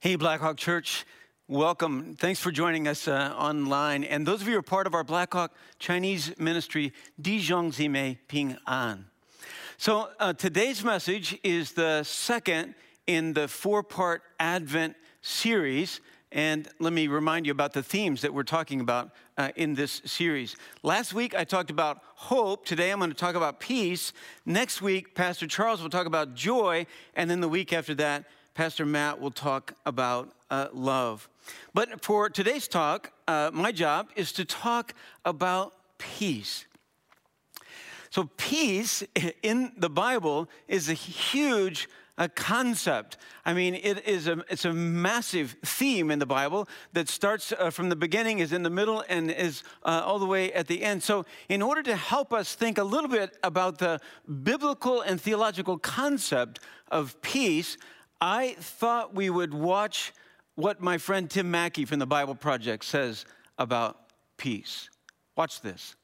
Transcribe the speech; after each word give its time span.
Hey, 0.00 0.14
Blackhawk 0.14 0.56
Church, 0.56 1.04
welcome. 1.48 2.14
Thanks 2.14 2.38
for 2.38 2.52
joining 2.52 2.86
us 2.86 3.08
uh, 3.08 3.34
online. 3.36 4.04
And 4.04 4.24
those 4.24 4.40
of 4.40 4.46
you 4.46 4.52
who 4.52 4.60
are 4.60 4.62
part 4.62 4.86
of 4.86 4.94
our 4.94 5.02
Blackhawk 5.02 5.52
Chinese 5.80 6.38
ministry, 6.38 6.92
Dijon 7.20 7.72
Zime 7.72 8.16
Ping 8.28 8.56
An. 8.68 9.06
So 9.76 10.10
uh, 10.20 10.34
today's 10.34 10.84
message 10.84 11.36
is 11.42 11.72
the 11.72 12.04
second 12.04 12.76
in 13.08 13.32
the 13.32 13.48
four 13.48 13.82
part 13.82 14.22
Advent 14.38 14.94
series. 15.20 16.00
And 16.30 16.68
let 16.78 16.92
me 16.92 17.08
remind 17.08 17.44
you 17.44 17.50
about 17.50 17.72
the 17.72 17.82
themes 17.82 18.20
that 18.20 18.32
we're 18.32 18.44
talking 18.44 18.80
about 18.80 19.10
uh, 19.36 19.50
in 19.56 19.74
this 19.74 20.00
series. 20.04 20.54
Last 20.84 21.12
week, 21.12 21.34
I 21.34 21.42
talked 21.42 21.70
about 21.70 22.02
hope. 22.14 22.64
Today, 22.64 22.92
I'm 22.92 22.98
going 22.98 23.10
to 23.10 23.16
talk 23.16 23.34
about 23.34 23.58
peace. 23.58 24.12
Next 24.46 24.80
week, 24.80 25.16
Pastor 25.16 25.48
Charles 25.48 25.82
will 25.82 25.90
talk 25.90 26.06
about 26.06 26.34
joy. 26.34 26.86
And 27.16 27.28
then 27.28 27.40
the 27.40 27.48
week 27.48 27.72
after 27.72 27.94
that, 27.96 28.26
Pastor 28.58 28.84
Matt 28.84 29.20
will 29.20 29.30
talk 29.30 29.74
about 29.86 30.32
uh, 30.50 30.66
love. 30.72 31.28
But 31.74 32.04
for 32.04 32.28
today's 32.28 32.66
talk, 32.66 33.12
uh, 33.28 33.52
my 33.54 33.70
job 33.70 34.08
is 34.16 34.32
to 34.32 34.44
talk 34.44 34.94
about 35.24 35.74
peace. 35.98 36.66
So, 38.10 38.28
peace 38.36 39.04
in 39.44 39.70
the 39.76 39.88
Bible 39.88 40.48
is 40.66 40.88
a 40.88 40.94
huge 40.94 41.88
a 42.18 42.22
uh, 42.22 42.28
concept. 42.34 43.16
I 43.46 43.52
mean, 43.52 43.76
it 43.76 44.04
is 44.04 44.26
a, 44.26 44.44
it's 44.50 44.64
a 44.64 44.72
massive 44.72 45.54
theme 45.64 46.10
in 46.10 46.18
the 46.18 46.26
Bible 46.26 46.68
that 46.92 47.08
starts 47.08 47.52
uh, 47.52 47.70
from 47.70 47.90
the 47.90 47.94
beginning, 47.94 48.40
is 48.40 48.52
in 48.52 48.64
the 48.64 48.70
middle, 48.70 49.04
and 49.08 49.30
is 49.30 49.62
uh, 49.84 50.02
all 50.04 50.18
the 50.18 50.26
way 50.26 50.52
at 50.52 50.66
the 50.66 50.82
end. 50.82 51.04
So, 51.04 51.26
in 51.48 51.62
order 51.62 51.80
to 51.84 51.94
help 51.94 52.32
us 52.32 52.56
think 52.56 52.76
a 52.76 52.82
little 52.82 53.08
bit 53.08 53.38
about 53.44 53.78
the 53.78 54.00
biblical 54.42 55.00
and 55.00 55.20
theological 55.20 55.78
concept 55.78 56.58
of 56.90 57.22
peace, 57.22 57.76
I 58.20 58.56
thought 58.58 59.14
we 59.14 59.30
would 59.30 59.54
watch 59.54 60.12
what 60.56 60.80
my 60.80 60.98
friend 60.98 61.30
Tim 61.30 61.50
Mackie 61.50 61.84
from 61.84 62.00
the 62.00 62.06
Bible 62.06 62.34
Project 62.34 62.84
says 62.84 63.24
about 63.58 63.96
peace. 64.36 64.90
Watch 65.36 65.60
this. 65.60 65.94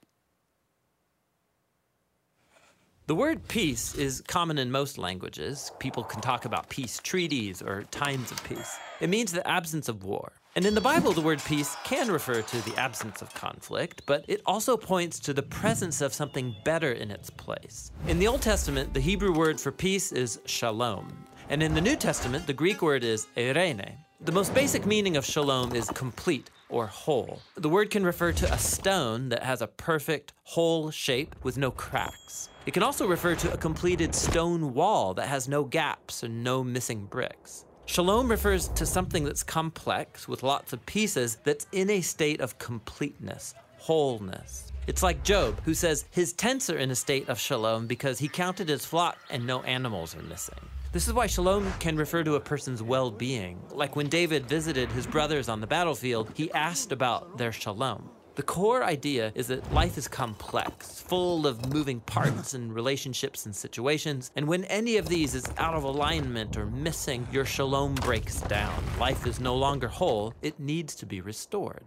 The 3.06 3.14
word 3.14 3.46
peace 3.48 3.94
is 3.96 4.22
common 4.28 4.56
in 4.58 4.70
most 4.70 4.96
languages. 4.96 5.70
People 5.78 6.04
can 6.04 6.22
talk 6.22 6.46
about 6.46 6.70
peace 6.70 7.00
treaties 7.02 7.60
or 7.60 7.82
times 7.90 8.30
of 8.30 8.42
peace. 8.44 8.78
It 9.00 9.10
means 9.10 9.30
the 9.30 9.46
absence 9.46 9.90
of 9.90 10.04
war. 10.04 10.32
And 10.56 10.64
in 10.64 10.74
the 10.74 10.80
Bible, 10.80 11.12
the 11.12 11.20
word 11.20 11.42
peace 11.44 11.76
can 11.84 12.10
refer 12.10 12.40
to 12.40 12.64
the 12.64 12.76
absence 12.78 13.20
of 13.20 13.34
conflict, 13.34 14.02
but 14.06 14.24
it 14.28 14.40
also 14.46 14.76
points 14.76 15.18
to 15.18 15.34
the 15.34 15.42
presence 15.42 16.00
of 16.00 16.14
something 16.14 16.54
better 16.64 16.92
in 16.92 17.10
its 17.10 17.28
place. 17.28 17.90
In 18.06 18.20
the 18.20 18.28
Old 18.28 18.40
Testament, 18.40 18.94
the 18.94 19.00
Hebrew 19.00 19.32
word 19.32 19.60
for 19.60 19.72
peace 19.72 20.12
is 20.12 20.40
shalom. 20.46 21.12
And 21.50 21.62
in 21.62 21.74
the 21.74 21.80
New 21.80 21.96
Testament, 21.96 22.46
the 22.46 22.52
Greek 22.52 22.80
word 22.80 23.04
is 23.04 23.26
eirene. 23.36 23.96
The 24.20 24.32
most 24.32 24.54
basic 24.54 24.86
meaning 24.86 25.16
of 25.16 25.24
shalom 25.26 25.74
is 25.74 25.90
complete 25.90 26.48
or 26.70 26.86
whole. 26.86 27.40
The 27.56 27.68
word 27.68 27.90
can 27.90 28.04
refer 28.04 28.32
to 28.32 28.52
a 28.52 28.58
stone 28.58 29.28
that 29.28 29.42
has 29.42 29.60
a 29.60 29.66
perfect, 29.66 30.32
whole 30.44 30.90
shape 30.90 31.36
with 31.42 31.58
no 31.58 31.70
cracks. 31.70 32.48
It 32.64 32.72
can 32.72 32.82
also 32.82 33.06
refer 33.06 33.34
to 33.34 33.52
a 33.52 33.58
completed 33.58 34.14
stone 34.14 34.72
wall 34.72 35.12
that 35.14 35.28
has 35.28 35.46
no 35.46 35.64
gaps 35.64 36.22
and 36.22 36.42
no 36.42 36.64
missing 36.64 37.04
bricks. 37.04 37.66
Shalom 37.84 38.30
refers 38.30 38.68
to 38.68 38.86
something 38.86 39.24
that's 39.24 39.42
complex 39.42 40.26
with 40.26 40.42
lots 40.42 40.72
of 40.72 40.84
pieces 40.86 41.36
that's 41.44 41.66
in 41.72 41.90
a 41.90 42.00
state 42.00 42.40
of 42.40 42.58
completeness, 42.58 43.54
wholeness. 43.76 44.72
It's 44.86 45.02
like 45.02 45.22
Job, 45.22 45.60
who 45.64 45.74
says 45.74 46.06
his 46.10 46.32
tents 46.32 46.70
are 46.70 46.78
in 46.78 46.90
a 46.90 46.94
state 46.94 47.28
of 47.28 47.38
shalom 47.38 47.86
because 47.86 48.18
he 48.18 48.28
counted 48.28 48.70
his 48.70 48.86
flock 48.86 49.18
and 49.28 49.46
no 49.46 49.62
animals 49.64 50.16
are 50.16 50.22
missing. 50.22 50.54
This 50.94 51.08
is 51.08 51.12
why 51.12 51.26
shalom 51.26 51.72
can 51.80 51.96
refer 51.96 52.22
to 52.22 52.36
a 52.36 52.40
person's 52.40 52.80
well 52.80 53.10
being. 53.10 53.60
Like 53.72 53.96
when 53.96 54.08
David 54.08 54.46
visited 54.46 54.92
his 54.92 55.08
brothers 55.08 55.48
on 55.48 55.60
the 55.60 55.66
battlefield, 55.66 56.30
he 56.36 56.52
asked 56.52 56.92
about 56.92 57.36
their 57.36 57.50
shalom. 57.50 58.08
The 58.36 58.44
core 58.44 58.84
idea 58.84 59.32
is 59.34 59.48
that 59.48 59.72
life 59.74 59.98
is 59.98 60.06
complex, 60.06 61.00
full 61.00 61.48
of 61.48 61.72
moving 61.72 61.98
parts 61.98 62.54
and 62.54 62.72
relationships 62.72 63.44
and 63.44 63.56
situations, 63.56 64.30
and 64.36 64.46
when 64.46 64.62
any 64.66 64.96
of 64.96 65.08
these 65.08 65.34
is 65.34 65.50
out 65.58 65.74
of 65.74 65.82
alignment 65.82 66.56
or 66.56 66.66
missing, 66.66 67.26
your 67.32 67.44
shalom 67.44 67.96
breaks 67.96 68.40
down. 68.42 68.80
Life 69.00 69.26
is 69.26 69.40
no 69.40 69.56
longer 69.56 69.88
whole, 69.88 70.32
it 70.42 70.60
needs 70.60 70.94
to 70.94 71.06
be 71.06 71.20
restored. 71.20 71.86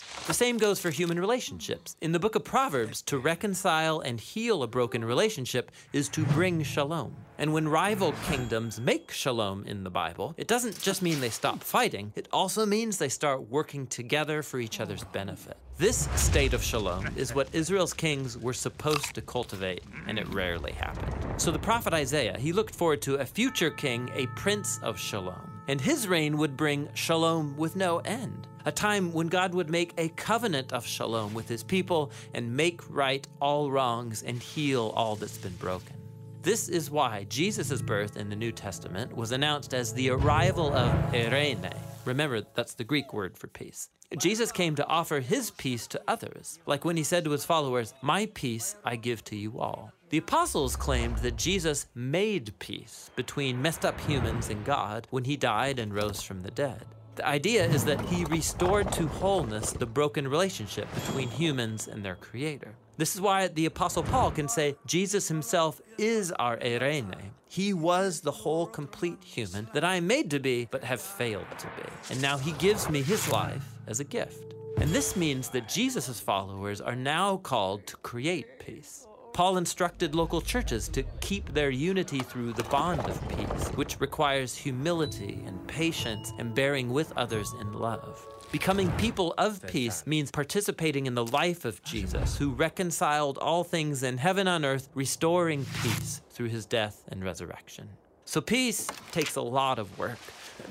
The 0.27 0.33
same 0.33 0.57
goes 0.57 0.79
for 0.79 0.91
human 0.91 1.19
relationships. 1.19 1.95
In 1.99 2.11
the 2.11 2.19
book 2.19 2.35
of 2.35 2.43
Proverbs, 2.43 3.01
to 3.03 3.17
reconcile 3.17 3.99
and 3.99 4.19
heal 4.19 4.63
a 4.63 4.67
broken 4.67 5.03
relationship 5.03 5.71
is 5.93 6.09
to 6.09 6.23
bring 6.25 6.63
shalom. 6.63 7.15
And 7.37 7.53
when 7.53 7.67
rival 7.67 8.13
kingdoms 8.27 8.79
make 8.79 9.11
shalom 9.11 9.65
in 9.65 9.83
the 9.83 9.89
Bible, 9.89 10.35
it 10.37 10.47
doesn't 10.47 10.79
just 10.81 11.01
mean 11.01 11.19
they 11.19 11.29
stop 11.29 11.63
fighting, 11.63 12.13
it 12.15 12.27
also 12.31 12.65
means 12.65 12.97
they 12.97 13.09
start 13.09 13.49
working 13.49 13.87
together 13.87 14.43
for 14.43 14.59
each 14.59 14.79
other's 14.79 15.03
benefit. 15.05 15.57
This 15.81 16.07
state 16.15 16.53
of 16.53 16.61
shalom 16.61 17.07
is 17.15 17.33
what 17.33 17.49
Israel's 17.53 17.91
kings 17.91 18.37
were 18.37 18.53
supposed 18.53 19.15
to 19.15 19.21
cultivate, 19.23 19.81
and 20.05 20.19
it 20.19 20.27
rarely 20.27 20.73
happened. 20.73 21.41
So 21.41 21.49
the 21.49 21.57
prophet 21.57 21.91
Isaiah, 21.91 22.37
he 22.37 22.53
looked 22.53 22.75
forward 22.75 23.01
to 23.01 23.15
a 23.15 23.25
future 23.25 23.71
king, 23.71 24.07
a 24.13 24.27
prince 24.35 24.79
of 24.83 24.99
shalom. 24.99 25.41
And 25.67 25.81
his 25.81 26.07
reign 26.07 26.37
would 26.37 26.55
bring 26.55 26.87
shalom 26.93 27.57
with 27.57 27.75
no 27.75 27.97
end 27.97 28.47
a 28.65 28.71
time 28.71 29.11
when 29.11 29.25
God 29.27 29.55
would 29.55 29.71
make 29.71 29.95
a 29.97 30.09
covenant 30.09 30.71
of 30.71 30.85
shalom 30.85 31.33
with 31.33 31.49
his 31.49 31.63
people 31.63 32.11
and 32.35 32.55
make 32.55 32.87
right 32.87 33.27
all 33.41 33.71
wrongs 33.71 34.21
and 34.21 34.37
heal 34.39 34.93
all 34.95 35.15
that's 35.15 35.39
been 35.39 35.55
broken. 35.55 35.95
This 36.43 36.69
is 36.69 36.91
why 36.91 37.23
Jesus' 37.23 37.81
birth 37.81 38.17
in 38.17 38.29
the 38.29 38.35
New 38.35 38.51
Testament 38.51 39.17
was 39.17 39.31
announced 39.31 39.73
as 39.73 39.95
the 39.95 40.11
arrival 40.11 40.71
of 40.75 40.91
Eirene. 41.11 41.75
Remember, 42.05 42.43
that's 42.53 42.75
the 42.75 42.83
Greek 42.83 43.13
word 43.13 43.35
for 43.35 43.47
peace. 43.47 43.89
Jesus 44.17 44.51
came 44.51 44.75
to 44.75 44.87
offer 44.87 45.21
his 45.21 45.51
peace 45.51 45.87
to 45.87 46.01
others, 46.05 46.59
like 46.65 46.83
when 46.83 46.97
he 46.97 47.03
said 47.03 47.23
to 47.23 47.31
his 47.31 47.45
followers, 47.45 47.93
My 48.01 48.25
peace 48.33 48.75
I 48.83 48.97
give 48.97 49.23
to 49.25 49.37
you 49.37 49.59
all. 49.59 49.93
The 50.09 50.17
apostles 50.17 50.75
claimed 50.75 51.19
that 51.19 51.37
Jesus 51.37 51.87
made 51.95 52.57
peace 52.59 53.09
between 53.15 53.61
messed 53.61 53.85
up 53.85 53.97
humans 54.01 54.49
and 54.49 54.65
God 54.65 55.07
when 55.11 55.23
he 55.23 55.37
died 55.37 55.79
and 55.79 55.93
rose 55.93 56.21
from 56.21 56.43
the 56.43 56.51
dead. 56.51 56.83
The 57.15 57.25
idea 57.25 57.65
is 57.65 57.85
that 57.85 58.01
he 58.01 58.25
restored 58.25 58.91
to 58.93 59.07
wholeness 59.07 59.71
the 59.71 59.85
broken 59.85 60.27
relationship 60.27 60.93
between 60.93 61.29
humans 61.29 61.87
and 61.87 62.03
their 62.03 62.15
creator. 62.15 62.75
This 62.97 63.15
is 63.15 63.21
why 63.21 63.47
the 63.47 63.65
Apostle 63.65 64.03
Paul 64.03 64.31
can 64.31 64.49
say 64.49 64.75
Jesus 64.85 65.29
himself 65.29 65.81
is 65.97 66.33
our 66.33 66.57
eirene. 66.57 67.15
He 67.47 67.73
was 67.73 68.21
the 68.21 68.31
whole 68.31 68.67
complete 68.67 69.23
human 69.23 69.69
that 69.73 69.83
I 69.83 69.95
am 69.95 70.07
made 70.07 70.29
to 70.31 70.39
be, 70.39 70.67
but 70.69 70.83
have 70.83 71.01
failed 71.01 71.47
to 71.59 71.67
be. 71.67 71.89
And 72.09 72.21
now 72.21 72.37
he 72.37 72.51
gives 72.53 72.89
me 72.89 73.01
his 73.01 73.31
life 73.31 73.63
as 73.91 73.99
a 73.99 74.03
gift. 74.03 74.55
And 74.77 74.89
this 74.89 75.15
means 75.15 75.49
that 75.49 75.69
Jesus' 75.69 76.19
followers 76.19 76.81
are 76.81 76.95
now 76.95 77.37
called 77.37 77.85
to 77.87 77.97
create 77.97 78.59
peace. 78.59 79.05
Paul 79.33 79.57
instructed 79.57 80.15
local 80.15 80.41
churches 80.41 80.89
to 80.89 81.03
keep 81.19 81.53
their 81.53 81.69
unity 81.69 82.19
through 82.19 82.53
the 82.53 82.63
bond 82.63 83.01
of 83.01 83.21
peace, 83.29 83.67
which 83.75 83.99
requires 84.01 84.55
humility 84.55 85.43
and 85.45 85.65
patience 85.67 86.33
and 86.39 86.55
bearing 86.55 86.89
with 86.91 87.13
others 87.15 87.53
in 87.61 87.73
love. 87.73 88.25
Becoming 88.51 88.91
people 88.93 89.33
of 89.37 89.65
peace 89.67 90.05
means 90.05 90.31
participating 90.31 91.05
in 91.05 91.15
the 91.15 91.25
life 91.25 91.63
of 91.63 91.83
Jesus, 91.83 92.37
who 92.37 92.51
reconciled 92.51 93.37
all 93.37 93.63
things 93.63 94.03
in 94.03 94.17
heaven 94.17 94.47
and 94.47 94.65
earth, 94.65 94.89
restoring 94.93 95.65
peace 95.81 96.21
through 96.29 96.49
his 96.49 96.65
death 96.65 97.03
and 97.09 97.23
resurrection. 97.23 97.87
So, 98.25 98.41
peace 98.41 98.87
takes 99.11 99.35
a 99.35 99.41
lot 99.41 99.79
of 99.79 99.97
work 99.97 100.19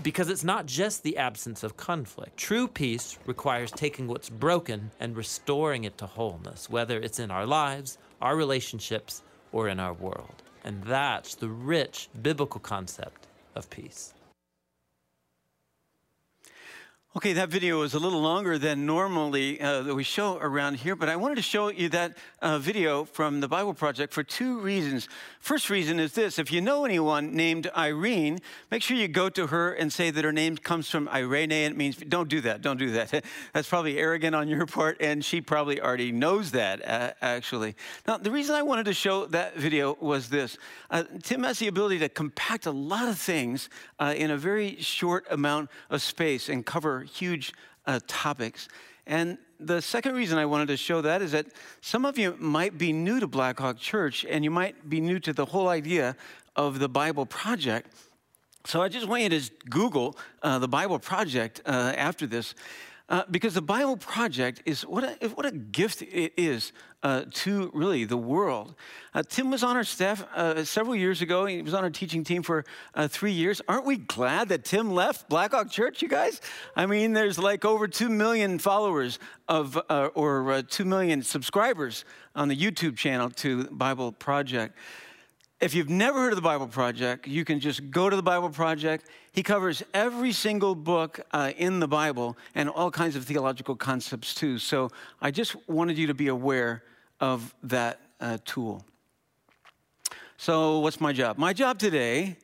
because 0.03 0.29
it's 0.29 0.45
not 0.45 0.67
just 0.67 1.03
the 1.03 1.17
absence 1.17 1.63
of 1.63 1.77
conflict. 1.77 2.37
True 2.37 2.69
peace 2.69 3.19
requires 3.27 3.71
taking 3.71 4.07
what's 4.07 4.31
broken 4.31 4.91
and 5.01 5.17
restoring 5.17 5.85
it 5.85 5.99
to 5.99 6.07
wholeness, 6.07 6.69
whether 6.71 7.01
it's 7.01 7.19
in 7.19 7.31
our 7.31 7.47
lives 7.47 7.99
our 8.21 8.37
relationships, 8.37 9.23
or 9.53 9.69
in 9.69 9.81
our 9.81 9.95
world. 9.95 10.43
And 10.65 10.83
that's 10.85 11.35
the 11.35 11.49
rich 11.49 12.09
biblical 12.23 12.61
concept 12.61 13.27
of 13.55 13.69
peace. 13.71 14.15
Okay, 17.17 17.33
that 17.33 17.49
video 17.49 17.83
is 17.83 17.95
a 17.95 17.99
little 17.99 18.21
longer 18.21 18.57
than 18.57 18.87
normally 18.87 19.61
uh, 19.61 19.83
that 19.83 19.97
we 19.97 20.05
show 20.05 20.39
around 20.39 20.75
here, 20.75 20.95
but 20.95 21.09
I 21.09 21.17
wanted 21.17 21.35
to 21.35 21.43
show 21.43 21.69
you 21.69 21.89
that 21.89 22.17
uh, 22.41 22.61
video 22.61 23.05
from 23.05 23.41
the 23.41 23.49
Bible 23.49 23.75
Project 23.75 24.13
for 24.15 24.23
two 24.23 24.61
reasons. 24.61 25.09
First 25.41 25.71
reason 25.71 25.99
is 25.99 26.13
this 26.13 26.39
if 26.39 26.53
you 26.53 26.61
know 26.61 26.85
anyone 26.85 27.35
named 27.35 27.69
Irene, 27.77 28.39
make 28.71 28.85
sure 28.85 28.97
you 28.97 29.09
go 29.09 29.29
to 29.29 29.49
her 29.49 29.73
and 29.73 29.93
say 29.93 30.13
that 30.13 30.25
her 30.25 30.31
name 30.31 30.57
comes 30.57 30.89
from 30.89 31.09
eirene, 31.09 31.51
and 31.51 31.75
it 31.75 31.77
means 31.77 31.97
don't 31.97 32.29
do 32.29 32.41
that, 32.43 32.63
don't 32.63 32.77
do 32.77 32.93
that. 32.93 33.25
That's 33.53 33.69
probably 33.69 33.99
arrogant 33.99 34.37
on 34.37 34.47
your 34.47 34.67
part, 34.67 34.99
and 35.01 35.25
she 35.25 35.41
probably 35.41 35.81
already 35.81 36.13
knows 36.13 36.53
that, 36.53 36.89
uh, 36.89 37.11
actually. 37.21 37.75
Now, 38.07 38.19
the 38.19 38.31
reason 38.31 38.55
I 38.55 38.63
wanted 38.63 38.85
to 38.85 38.95
show 38.95 39.27
that 39.27 39.57
video 39.57 39.97
was 40.01 40.29
this 40.29 40.57
uh, 40.93 41.03
Tim 41.25 41.43
has 41.43 41.59
the 41.59 41.67
ability 41.67 41.99
to 41.99 42.09
compact 42.09 42.67
a 42.67 42.71
lot 42.71 43.09
of 43.09 43.19
things 43.19 43.69
uh, 43.99 44.15
in 44.17 44.31
a 44.31 44.37
very 44.37 44.77
short 44.77 45.27
amount 45.29 45.71
of 45.91 46.03
space 46.03 46.49
and 46.49 46.65
cover 46.65 47.00
huge 47.03 47.53
uh, 47.87 48.01
topics. 48.07 48.69
And 49.07 49.39
the 49.59 49.83
second 49.83 50.15
reason 50.15 50.39
I 50.39 50.47
wanted 50.47 50.69
to 50.69 50.77
show 50.77 51.01
that 51.03 51.23
is 51.23 51.33
that 51.33 51.47
some 51.81 52.05
of 52.05 52.19
you 52.19 52.37
might 52.39 52.79
be 52.79 52.93
new 52.93 53.21
to 53.21 53.27
Blackhawk 53.27 53.79
Church 53.79 54.25
and 54.29 54.45
you 54.45 54.51
might 54.51 54.89
be 54.89 55.01
new 55.01 55.19
to 55.21 55.33
the 55.33 55.45
whole 55.45 55.69
idea 55.69 56.17
of 56.57 56.79
the 56.79 56.89
Bible 56.89 57.27
Project. 57.27 57.91
So 58.67 58.83
I 58.83 58.89
just 58.89 59.09
want 59.09 59.23
you 59.23 59.29
to 59.31 59.51
Google 59.69 60.19
uh, 60.43 60.59
the 60.59 60.69
Bible 60.69 60.99
Project 60.99 61.63
uh, 61.67 61.93
after 61.97 62.27
this. 62.27 62.55
Uh, 63.11 63.25
because 63.29 63.55
the 63.55 63.63
Bible 63.63 63.97
Project 63.97 64.63
is 64.65 64.83
what 64.87 65.03
a, 65.03 65.29
what 65.31 65.45
a 65.45 65.51
gift 65.51 66.01
it 66.01 66.33
is 66.37 66.73
uh, 67.03 67.25
to 67.33 67.69
really 67.75 68.05
the 68.05 68.17
world. 68.17 68.73
Uh, 69.13 69.25
Tim 69.29 69.51
was 69.51 69.65
on 69.65 69.77
our 69.77 69.83
staff 69.83 70.25
uh, 70.33 70.63
several 70.63 70.95
years 70.95 71.21
ago. 71.21 71.45
He 71.45 71.61
was 71.61 71.75
on 71.75 71.83
our 71.83 71.91
teaching 71.91 72.23
team 72.23 72.45
for 72.45 72.65
uh, 72.95 73.09
three 73.09 73.33
years. 73.33 73.61
Aren't 73.67 73.85
we 73.85 73.97
glad 73.97 74.49
that 74.51 74.65
Tim 74.65 74.93
left 74.93 75.29
Blackhawk 75.29 75.73
Church, 75.73 76.03
you 76.03 76.09
guys? 76.09 76.41
I 76.77 76.87
mean, 76.87 77.13
there's 77.13 77.37
like 77.37 77.65
over 77.65 77.89
2 77.89 78.09
million 78.09 78.61
followers 78.61 79.19
of, 79.49 79.77
or 80.15 80.63
2 80.63 80.85
million 80.85 81.23
subscribers 81.25 82.05
on 82.37 82.47
the 82.47 82.57
YouTube 82.57 82.97
channel 82.97 83.29
to 83.31 83.65
Bible 83.65 84.13
Project. 84.13 84.77
If 85.61 85.75
you've 85.75 85.91
never 85.91 86.19
heard 86.19 86.33
of 86.33 86.37
the 86.37 86.43
Bible 86.43 86.69
Project, 86.69 87.27
you 87.27 87.45
can 87.45 87.61
just 87.61 87.91
go 87.91 88.09
to 88.09 88.17
the 88.17 88.23
Bible 88.23 88.49
Project. 88.49 89.11
He 89.33 89.43
covers 89.43 89.83
every 89.93 90.33
single 90.33 90.75
book 90.75 91.21
uh, 91.33 91.53
in 91.59 91.81
the 91.81 91.87
Bible 91.87 92.39
and 92.55 92.71
all 92.71 92.91
kinds 92.91 93.15
of 93.15 93.27
theological 93.27 93.77
concepts 93.77 94.35
too. 94.35 94.57
So 94.57 94.89
I 95.21 95.31
just 95.31 95.55
wanted 95.69 95.99
you 95.99 96.07
to 96.07 96.15
be 96.15 96.29
aware 96.29 96.83
of 97.21 97.55
that 97.63 98.01
uh, 98.21 98.39
tool. 98.47 98.87
So, 100.39 100.79
what's 100.79 100.99
my 100.99 101.13
job? 101.13 101.37
My 101.37 101.53
job 101.53 101.79
today 101.79 102.39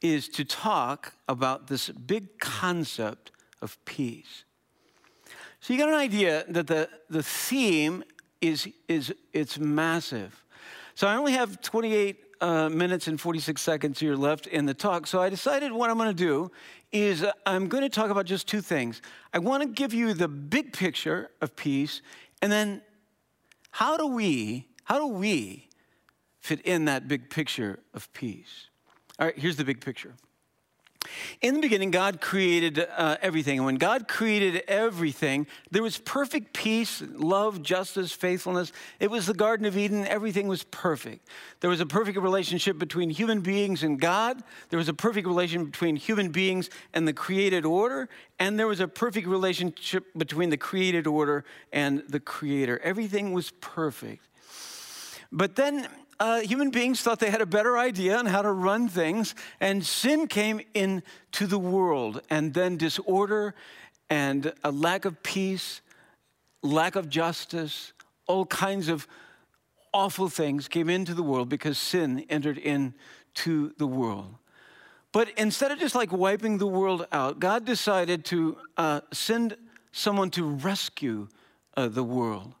is 0.00 0.28
to 0.28 0.44
talk 0.44 1.14
about 1.26 1.66
this 1.66 1.88
big 1.88 2.38
concept 2.38 3.32
of 3.60 3.84
peace. 3.84 4.44
So, 5.58 5.72
you 5.72 5.78
got 5.80 5.88
an 5.88 5.96
idea 5.96 6.44
that 6.48 6.68
the, 6.68 6.88
the 7.10 7.24
theme 7.24 8.04
is, 8.40 8.68
is 8.86 9.12
it's 9.32 9.58
massive. 9.58 10.44
So, 10.94 11.08
I 11.08 11.16
only 11.16 11.32
have 11.32 11.60
28 11.60 12.27
uh, 12.40 12.68
minutes 12.68 13.08
and 13.08 13.20
46 13.20 13.60
seconds 13.60 14.00
here 14.00 14.14
left 14.14 14.46
in 14.46 14.66
the 14.66 14.74
talk. 14.74 15.06
So 15.06 15.20
I 15.20 15.28
decided 15.28 15.72
what 15.72 15.90
I'm 15.90 15.96
going 15.96 16.08
to 16.08 16.14
do 16.14 16.50
is 16.92 17.22
uh, 17.22 17.32
I'm 17.46 17.68
going 17.68 17.82
to 17.82 17.88
talk 17.88 18.10
about 18.10 18.26
just 18.26 18.46
two 18.46 18.60
things. 18.60 19.02
I 19.32 19.38
want 19.38 19.62
to 19.62 19.68
give 19.68 19.92
you 19.92 20.14
the 20.14 20.28
big 20.28 20.72
picture 20.72 21.30
of 21.40 21.56
peace, 21.56 22.02
and 22.42 22.50
then 22.50 22.82
how 23.70 23.96
do 23.96 24.06
we, 24.06 24.66
how 24.84 24.98
do 24.98 25.06
we 25.06 25.68
fit 26.40 26.60
in 26.62 26.86
that 26.86 27.08
big 27.08 27.30
picture 27.30 27.80
of 27.94 28.12
peace? 28.12 28.68
All 29.18 29.26
right, 29.26 29.38
here's 29.38 29.56
the 29.56 29.64
big 29.64 29.80
picture. 29.80 30.14
In 31.40 31.54
the 31.54 31.60
beginning, 31.60 31.90
God 31.90 32.20
created 32.20 32.86
uh, 32.96 33.16
everything. 33.22 33.58
And 33.58 33.66
when 33.66 33.76
God 33.76 34.08
created 34.08 34.62
everything, 34.68 35.46
there 35.70 35.82
was 35.82 35.98
perfect 35.98 36.52
peace, 36.52 37.02
love, 37.14 37.62
justice, 37.62 38.12
faithfulness. 38.12 38.72
It 39.00 39.10
was 39.10 39.26
the 39.26 39.34
Garden 39.34 39.66
of 39.66 39.76
Eden. 39.76 40.06
Everything 40.06 40.48
was 40.48 40.62
perfect. 40.64 41.28
There 41.60 41.70
was 41.70 41.80
a 41.80 41.86
perfect 41.86 42.18
relationship 42.18 42.78
between 42.78 43.10
human 43.10 43.40
beings 43.40 43.82
and 43.82 44.00
God. 44.00 44.42
There 44.70 44.78
was 44.78 44.88
a 44.88 44.94
perfect 44.94 45.26
relation 45.26 45.64
between 45.64 45.96
human 45.96 46.30
beings 46.30 46.70
and 46.94 47.06
the 47.06 47.12
created 47.12 47.64
order. 47.64 48.08
And 48.38 48.58
there 48.58 48.66
was 48.66 48.80
a 48.80 48.88
perfect 48.88 49.26
relationship 49.26 50.04
between 50.16 50.50
the 50.50 50.56
created 50.56 51.06
order 51.06 51.44
and 51.72 52.02
the 52.08 52.20
Creator. 52.20 52.80
Everything 52.82 53.32
was 53.32 53.50
perfect. 53.60 54.24
But 55.30 55.56
then 55.56 55.88
uh, 56.20 56.40
human 56.40 56.70
beings 56.70 57.00
thought 57.00 57.20
they 57.20 57.30
had 57.30 57.40
a 57.40 57.46
better 57.46 57.78
idea 57.78 58.16
on 58.16 58.26
how 58.26 58.42
to 58.42 58.50
run 58.50 58.88
things, 58.88 59.34
and 59.60 59.84
sin 59.84 60.26
came 60.26 60.60
into 60.74 61.46
the 61.46 61.58
world, 61.58 62.22
and 62.28 62.54
then 62.54 62.76
disorder 62.76 63.54
and 64.10 64.52
a 64.64 64.70
lack 64.70 65.04
of 65.04 65.22
peace, 65.22 65.80
lack 66.62 66.96
of 66.96 67.08
justice, 67.08 67.92
all 68.26 68.46
kinds 68.46 68.88
of 68.88 69.06
awful 69.92 70.28
things 70.28 70.68
came 70.68 70.88
into 70.88 71.14
the 71.14 71.22
world 71.22 71.48
because 71.48 71.78
sin 71.78 72.24
entered 72.28 72.58
into 72.58 73.72
the 73.78 73.86
world. 73.86 74.34
But 75.12 75.30
instead 75.36 75.72
of 75.72 75.78
just 75.78 75.94
like 75.94 76.12
wiping 76.12 76.58
the 76.58 76.66
world 76.66 77.06
out, 77.12 77.40
God 77.40 77.64
decided 77.64 78.24
to 78.26 78.58
uh, 78.76 79.00
send 79.12 79.56
someone 79.92 80.30
to 80.30 80.44
rescue 80.44 81.28
uh, 81.76 81.88
the 81.88 82.04
world. 82.04 82.54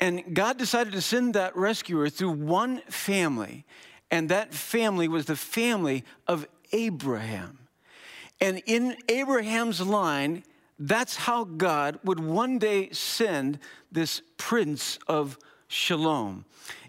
And 0.00 0.34
God 0.34 0.58
decided 0.58 0.92
to 0.94 1.00
send 1.00 1.34
that 1.34 1.56
rescuer 1.56 2.08
through 2.08 2.32
one 2.32 2.78
family, 2.88 3.64
and 4.10 4.28
that 4.28 4.52
family 4.52 5.08
was 5.08 5.26
the 5.26 5.36
family 5.36 6.04
of 6.26 6.46
Abraham. 6.72 7.58
And 8.40 8.62
in 8.66 8.96
Abraham's 9.08 9.80
line, 9.80 10.44
that's 10.78 11.16
how 11.16 11.44
God 11.44 12.00
would 12.04 12.20
one 12.20 12.58
day 12.58 12.90
send 12.90 13.60
this 13.92 14.20
prince 14.36 14.98
of 15.06 15.38
shalom. 15.68 16.44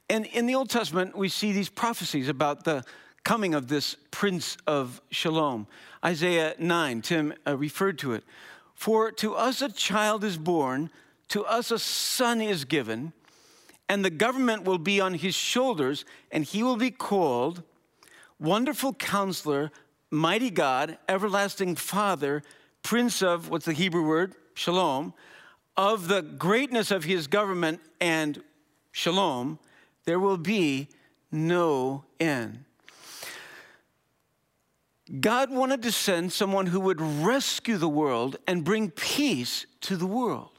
And 0.09 0.25
in 0.25 0.45
the 0.45 0.55
Old 0.55 0.69
Testament, 0.69 1.17
we 1.17 1.29
see 1.29 1.51
these 1.51 1.69
prophecies 1.69 2.27
about 2.27 2.63
the 2.63 2.83
coming 3.23 3.53
of 3.53 3.67
this 3.67 3.95
prince 4.11 4.57
of 4.67 5.01
shalom. 5.09 5.67
Isaiah 6.03 6.55
9, 6.59 7.01
Tim 7.01 7.33
uh, 7.47 7.57
referred 7.57 7.97
to 7.99 8.13
it. 8.13 8.23
For 8.75 9.11
to 9.13 9.33
us 9.33 9.61
a 9.61 9.71
child 9.71 10.23
is 10.23 10.37
born 10.37 10.89
to 11.29 11.43
us 11.45 11.71
a 11.71 11.79
son 11.79 12.41
is 12.41 12.65
given, 12.65 13.13
and 13.89 14.03
the 14.03 14.09
government 14.09 14.63
will 14.63 14.77
be 14.77 14.99
on 14.99 15.13
his 15.13 15.35
shoulders, 15.35 16.05
and 16.31 16.43
he 16.43 16.63
will 16.63 16.77
be 16.77 16.91
called 16.91 17.63
Wonderful 18.39 18.93
Counselor, 18.93 19.71
Mighty 20.11 20.49
God, 20.49 20.97
Everlasting 21.07 21.75
Father, 21.75 22.43
Prince 22.83 23.21
of, 23.21 23.49
what's 23.49 23.65
the 23.65 23.73
Hebrew 23.73 24.07
word? 24.07 24.35
Shalom. 24.53 25.13
Of 25.77 26.07
the 26.07 26.21
greatness 26.21 26.91
of 26.91 27.03
his 27.03 27.27
government 27.27 27.81
and 27.99 28.41
shalom, 28.91 29.59
there 30.05 30.19
will 30.19 30.37
be 30.37 30.87
no 31.31 32.05
end. 32.19 32.63
God 35.19 35.51
wanted 35.51 35.83
to 35.83 35.91
send 35.91 36.31
someone 36.31 36.67
who 36.67 36.79
would 36.79 37.01
rescue 37.01 37.77
the 37.77 37.89
world 37.89 38.37
and 38.47 38.63
bring 38.63 38.89
peace 38.89 39.65
to 39.81 39.97
the 39.97 40.07
world. 40.07 40.54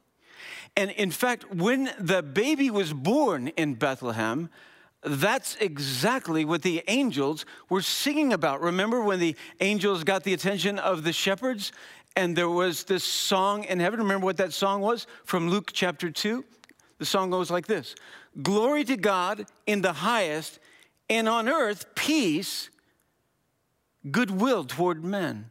And 0.76 0.90
in 0.90 1.10
fact, 1.10 1.54
when 1.54 1.90
the 1.98 2.22
baby 2.22 2.70
was 2.70 2.92
born 2.92 3.48
in 3.48 3.74
Bethlehem, 3.74 4.50
that's 5.02 5.56
exactly 5.56 6.44
what 6.44 6.62
the 6.62 6.82
angels 6.88 7.46
were 7.70 7.80
singing 7.80 8.32
about. 8.32 8.60
Remember 8.60 9.02
when 9.02 9.20
the 9.20 9.36
angels 9.60 10.04
got 10.04 10.24
the 10.24 10.34
attention 10.34 10.78
of 10.78 11.04
the 11.04 11.12
shepherds 11.12 11.72
and 12.16 12.34
there 12.34 12.48
was 12.48 12.84
this 12.84 13.04
song 13.04 13.64
in 13.64 13.78
heaven? 13.78 14.00
Remember 14.00 14.24
what 14.24 14.36
that 14.38 14.52
song 14.52 14.80
was 14.80 15.06
from 15.24 15.48
Luke 15.48 15.70
chapter 15.72 16.10
2? 16.10 16.44
The 16.98 17.04
song 17.04 17.30
goes 17.30 17.50
like 17.50 17.66
this 17.66 17.94
Glory 18.42 18.84
to 18.84 18.96
God 18.96 19.46
in 19.66 19.82
the 19.82 19.92
highest, 19.92 20.58
and 21.08 21.28
on 21.28 21.48
earth, 21.48 21.94
peace, 21.94 22.70
goodwill 24.10 24.64
toward 24.64 25.04
men. 25.04 25.50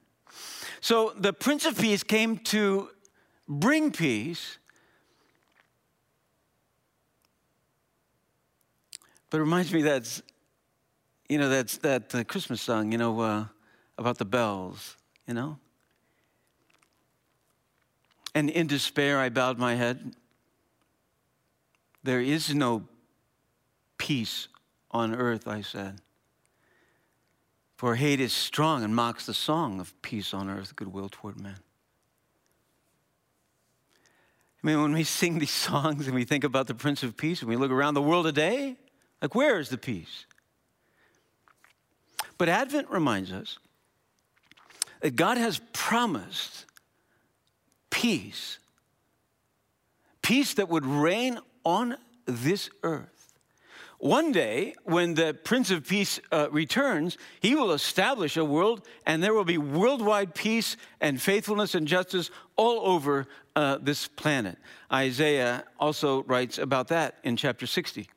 So 0.82 1.14
the 1.18 1.34
Prince 1.34 1.66
of 1.66 1.80
Peace 1.80 2.04
came 2.04 2.38
to 2.40 2.90
bring 3.48 3.92
peace 3.92 4.58
But 9.30 9.38
it 9.38 9.42
reminds 9.42 9.74
me 9.74 9.82
that's, 9.82 10.22
you 11.28 11.38
know, 11.38 11.50
that's 11.50 11.78
that 11.78 12.14
uh, 12.14 12.24
Christmas 12.24 12.62
song, 12.62 12.92
you 12.92 12.98
know, 12.98 13.20
uh, 13.20 13.46
about 13.98 14.18
the 14.18 14.26
bells, 14.26 14.98
you 15.28 15.34
know? 15.34 15.58
And 18.34 18.50
in 18.50 18.68
despair, 18.68 19.20
I 19.20 19.30
bowed 19.30 19.58
my 19.58 19.76
head. 19.76 20.16
There 22.04 22.22
is 22.22 22.54
no 22.54 22.84
peace 23.98 24.48
on 24.92 25.16
earth, 25.16 25.48
I 25.48 25.62
said. 25.62 26.02
For 27.78 27.96
hate 27.96 28.20
is 28.20 28.34
strong 28.34 28.84
and 28.84 28.96
mocks 28.96 29.26
the 29.26 29.34
song 29.34 29.80
of 29.80 30.00
peace 30.02 30.34
on 30.34 30.50
earth, 30.50 30.76
goodwill 30.76 31.10
toward 31.10 31.40
men. 31.40 31.58
I 34.64 34.68
mean, 34.68 34.82
when 34.82 34.94
we 34.94 35.04
sing 35.20 35.40
these 35.40 35.52
songs 35.52 36.08
and 36.08 36.16
we 36.16 36.26
think 36.26 36.44
about 36.44 36.68
the 36.68 36.76
Prince 36.76 37.04
of 37.04 37.18
Peace 37.18 37.42
and 37.42 37.50
we 37.50 37.56
look 37.56 37.72
around 37.72 37.94
the 37.94 38.02
world 38.02 38.26
today, 38.26 38.78
like, 39.22 39.36
where 39.36 39.60
is 39.60 39.70
the 39.70 39.78
peace? 39.78 40.26
But 42.38 42.50
Advent 42.50 42.90
reminds 42.90 43.32
us 43.32 43.58
that 45.02 45.16
God 45.16 45.38
has 45.38 45.62
promised 45.74 46.66
peace. 47.90 48.60
Peace 50.22 50.56
that 50.56 50.70
would 50.70 50.86
reign 50.86 51.40
on 51.64 51.98
this 52.26 52.70
earth. 52.84 53.16
One 54.00 54.32
day, 54.34 54.76
when 54.84 55.14
the 55.14 55.34
Prince 55.34 55.72
of 55.72 55.88
Peace 55.88 56.20
uh, 56.32 56.50
returns, 56.52 57.18
he 57.40 57.56
will 57.56 57.72
establish 57.72 58.36
a 58.36 58.44
world, 58.44 58.86
and 59.06 59.24
there 59.24 59.34
will 59.34 59.46
be 59.46 59.58
worldwide 59.58 60.36
peace 60.36 60.76
and 61.00 61.22
faithfulness 61.22 61.76
and 61.76 61.88
justice 61.88 62.30
all 62.58 62.86
over 62.86 63.26
uh, 63.56 63.78
this 63.82 64.08
planet. 64.08 64.58
Isaiah 64.92 65.64
also 65.80 66.24
writes 66.24 66.58
about 66.58 66.90
that 66.90 67.16
in 67.24 67.38
chapter 67.38 67.66
60. 67.66 68.10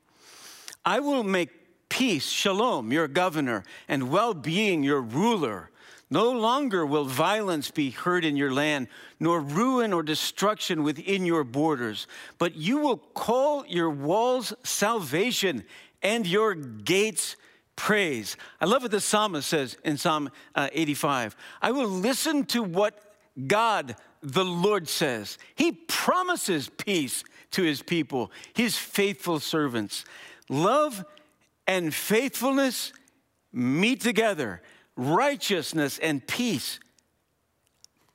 I 0.85 0.99
will 0.99 1.23
make 1.23 1.49
peace, 1.89 2.27
shalom, 2.27 2.91
your 2.91 3.07
governor, 3.07 3.63
and 3.87 4.09
well 4.09 4.33
being, 4.33 4.83
your 4.83 5.01
ruler. 5.01 5.69
No 6.11 6.31
longer 6.31 6.85
will 6.85 7.05
violence 7.05 7.69
be 7.69 7.91
heard 7.91 8.25
in 8.25 8.35
your 8.35 8.51
land, 8.51 8.87
nor 9.19 9.39
ruin 9.41 9.93
or 9.93 10.01
destruction 10.01 10.81
within 10.83 11.25
your 11.25 11.43
borders, 11.43 12.07
but 12.39 12.55
you 12.55 12.79
will 12.79 12.97
call 12.97 13.65
your 13.67 13.91
walls 13.91 14.53
salvation 14.63 15.63
and 16.01 16.25
your 16.25 16.55
gates 16.55 17.35
praise. 17.75 18.37
I 18.59 18.65
love 18.65 18.81
what 18.81 18.91
the 18.91 19.01
psalmist 19.01 19.47
says 19.47 19.77
in 19.85 19.97
Psalm 19.97 20.31
uh, 20.55 20.69
85. 20.71 21.35
I 21.61 21.71
will 21.71 21.87
listen 21.87 22.45
to 22.47 22.63
what 22.63 22.99
God, 23.47 23.95
the 24.21 24.43
Lord, 24.43 24.89
says. 24.89 25.37
He 25.55 25.71
promises 25.71 26.69
peace 26.69 27.23
to 27.51 27.63
his 27.63 27.81
people, 27.81 28.31
his 28.53 28.77
faithful 28.77 29.39
servants. 29.39 30.05
Love 30.49 31.05
and 31.67 31.93
faithfulness 31.93 32.91
meet 33.53 34.01
together 34.01 34.61
righteousness 34.95 35.97
and 35.99 36.27
peace 36.27 36.79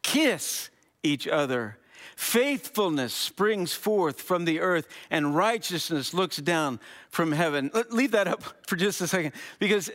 kiss 0.02 0.70
each 1.02 1.26
other. 1.26 1.78
Faithfulness 2.16 3.12
springs 3.12 3.72
forth 3.72 4.20
from 4.20 4.44
the 4.44 4.60
earth, 4.60 4.86
and 5.10 5.34
righteousness 5.34 6.14
looks 6.14 6.36
down 6.36 6.78
from 7.08 7.32
heaven. 7.32 7.70
Leave 7.90 8.12
that 8.12 8.28
up 8.28 8.42
for 8.68 8.76
just 8.76 9.00
a 9.00 9.08
second, 9.08 9.32
because 9.58 9.90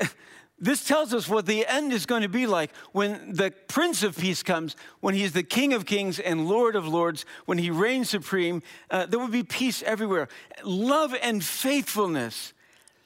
this 0.61 0.83
tells 0.83 1.13
us 1.13 1.27
what 1.27 1.45
the 1.45 1.65
end 1.65 1.93
is 1.93 2.05
going 2.05 2.23
to 2.23 2.29
be 2.29 2.45
like 2.45 2.71
when 2.91 3.33
the 3.33 3.51
Prince 3.67 4.03
of 4.03 4.17
Peace 4.17 4.43
comes, 4.43 4.75
when 4.99 5.15
he's 5.15 5.31
the 5.31 5.43
King 5.43 5.73
of 5.73 5.85
Kings 5.85 6.19
and 6.19 6.47
Lord 6.47 6.75
of 6.75 6.87
Lords, 6.87 7.25
when 7.45 7.57
he 7.57 7.69
reigns 7.69 8.09
supreme. 8.09 8.61
Uh, 8.91 9.05
there 9.05 9.19
will 9.19 9.27
be 9.27 9.43
peace 9.43 9.81
everywhere. 9.83 10.27
Love 10.63 11.15
and 11.21 11.43
faithfulness 11.43 12.53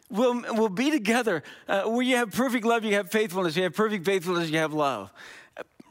will, 0.09 0.41
will 0.53 0.69
be 0.69 0.89
together. 0.89 1.43
Uh, 1.67 1.83
where 1.83 2.01
you 2.01 2.15
have 2.15 2.31
perfect 2.31 2.65
love, 2.65 2.83
you 2.83 2.95
have 2.95 3.11
faithfulness. 3.11 3.55
You 3.55 3.63
have 3.63 3.73
perfect 3.73 4.05
faithfulness, 4.05 4.49
you 4.49 4.57
have 4.57 4.73
love. 4.73 5.11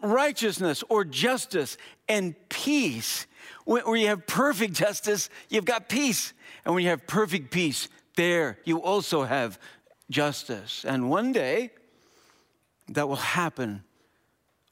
Righteousness 0.02 0.82
or 0.88 1.04
justice 1.04 1.76
and 2.08 2.34
peace. 2.48 3.26
Where 3.64 3.94
you 3.94 4.08
have 4.08 4.26
perfect 4.26 4.74
justice, 4.74 5.30
you've 5.48 5.64
got 5.64 5.88
peace. 5.88 6.32
And 6.64 6.74
when 6.74 6.82
you 6.82 6.90
have 6.90 7.06
perfect 7.06 7.52
peace, 7.52 7.88
there 8.16 8.58
you 8.64 8.82
also 8.82 9.22
have 9.22 9.58
justice. 10.10 10.84
And 10.84 11.10
one 11.10 11.32
day, 11.32 11.70
that 12.88 13.08
will 13.08 13.16
happen 13.16 13.84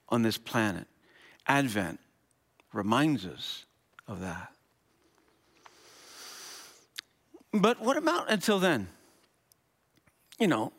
on 0.08 0.22
this 0.22 0.38
planet. 0.38 0.86
Advent 1.46 2.00
reminds 2.72 3.26
us 3.26 3.64
of 4.06 4.20
that. 4.20 4.52
But 7.52 7.80
what 7.80 7.96
about 7.96 8.30
until 8.30 8.58
then? 8.58 8.88
you 10.40 10.48
know, 10.48 10.72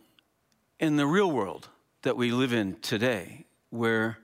in 0.79 0.97
the 0.97 1.05
real 1.05 1.31
world 1.31 1.69
that 2.01 2.17
we 2.17 2.31
live 2.31 2.51
in 2.51 2.75
today, 2.81 3.45
where 3.69 4.17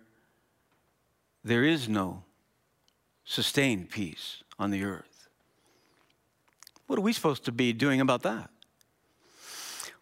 there 1.44 1.64
is 1.64 1.88
no 1.88 2.24
sustained 3.24 3.90
peace 3.90 4.44
on 4.58 4.72
the 4.72 4.84
earth, 4.84 5.30
what 6.88 6.98
are 6.98 7.04
we 7.04 7.14
supposed 7.14 7.46
to 7.46 7.52
be 7.52 7.72
doing 7.72 8.02
about 8.02 8.24
that? 8.24 8.50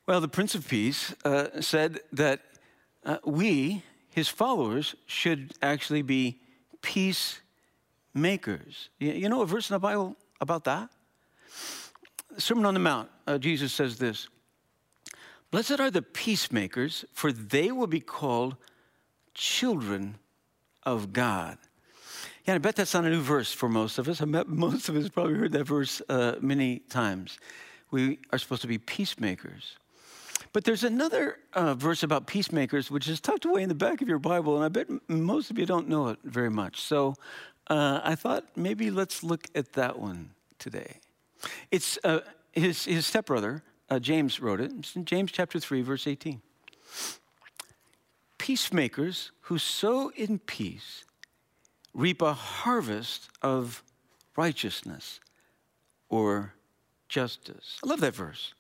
Well, 0.08 0.22
the 0.22 0.28
Prince 0.28 0.54
of 0.54 0.68
Peace 0.68 1.16
uh, 1.26 1.62
said 1.62 2.00
that 2.14 2.42
uh, 3.04 3.18
we, 3.26 3.82
his 4.10 4.28
followers, 4.28 4.94
should 5.08 5.54
actually 5.64 6.04
be 6.04 6.40
peacemakers. 6.84 7.42
You, 9.00 9.28
know 9.30 9.42
a 9.42 9.48
verse 9.48 9.68
in 9.68 9.74
the 9.74 9.80
Bible 9.80 10.16
about 10.40 10.66
that? 10.66 10.92
Sermon 12.38 12.66
on 12.66 12.76
the 12.76 12.80
Mount, 12.80 13.10
uh, 13.26 13.40
Jesus 13.40 13.74
says 13.74 13.98
this 13.98 14.28
Blessed 15.50 15.80
are 15.80 15.90
the 15.90 16.04
peacemakers, 16.04 17.04
for 17.12 17.32
they 17.32 17.72
will 17.72 17.88
be 17.88 18.00
called 18.00 18.58
children 19.34 20.20
of 20.84 21.14
God. 21.14 21.58
Yeah, 22.46 22.54
I 22.54 22.58
bet 22.60 22.76
that's 22.76 22.94
not 22.94 23.06
a 23.06 23.10
new 23.10 23.22
verse 23.22 23.52
for 23.52 23.70
most 23.70 23.98
of 23.98 24.08
us. 24.08 24.22
I 24.22 24.26
bet 24.26 24.48
most 24.48 24.88
of 24.88 24.96
us 24.98 25.10
probably 25.10 25.34
heard 25.34 25.52
that 25.54 25.64
verse 25.64 26.00
uh, 26.10 26.36
many 26.42 26.78
times. 26.78 27.40
We 27.90 28.20
are 28.32 28.38
supposed 28.38 28.62
to 28.62 28.68
be 28.68 28.78
peacemakers. 28.78 29.78
But 30.56 30.64
there's 30.64 30.86
another 30.86 31.38
uh, 31.52 31.74
verse 31.74 32.02
about 32.02 32.28
peacemakers, 32.28 32.90
which 32.90 33.10
is 33.10 33.20
tucked 33.20 33.44
away 33.44 33.62
in 33.64 33.68
the 33.68 33.76
back 33.76 34.02
of 34.02 34.08
your 34.08 34.20
Bible, 34.20 34.56
and 34.56 34.64
I 34.64 34.70
bet 34.70 34.88
most 35.10 35.52
of 35.52 35.60
you 35.60 35.66
don't 35.66 35.90
know 35.90 36.08
it 36.08 36.20
very 36.24 36.50
much. 36.50 36.80
So 36.80 37.16
uh, 37.70 38.00
I 38.02 38.16
thought 38.16 38.46
maybe 38.56 38.90
let's 38.90 39.22
look 39.22 39.48
at 39.54 39.74
that 39.74 40.00
one 40.00 40.30
today. 40.58 41.02
It's 41.72 42.00
uh, 42.06 42.22
his, 42.54 42.86
his 42.86 43.06
stepbrother, 43.06 43.64
uh, 43.90 44.00
James 44.00 44.40
wrote 44.40 44.62
it. 44.62 44.72
It's 44.80 44.96
in 44.96 45.04
James 45.04 45.30
chapter 45.34 45.60
3, 45.60 45.82
verse 45.82 46.08
18. 46.08 46.42
Peacemakers 48.38 49.32
who 49.42 49.58
sow 49.58 50.10
in 50.16 50.40
peace 50.40 51.04
reap 51.94 52.22
a 52.22 52.32
harvest 52.32 53.28
of 53.42 53.84
righteousness 54.38 55.20
or 56.08 56.54
justice. 57.10 57.78
I 57.84 57.90
love 57.90 58.00
that 58.00 58.16
verse. 58.16 58.54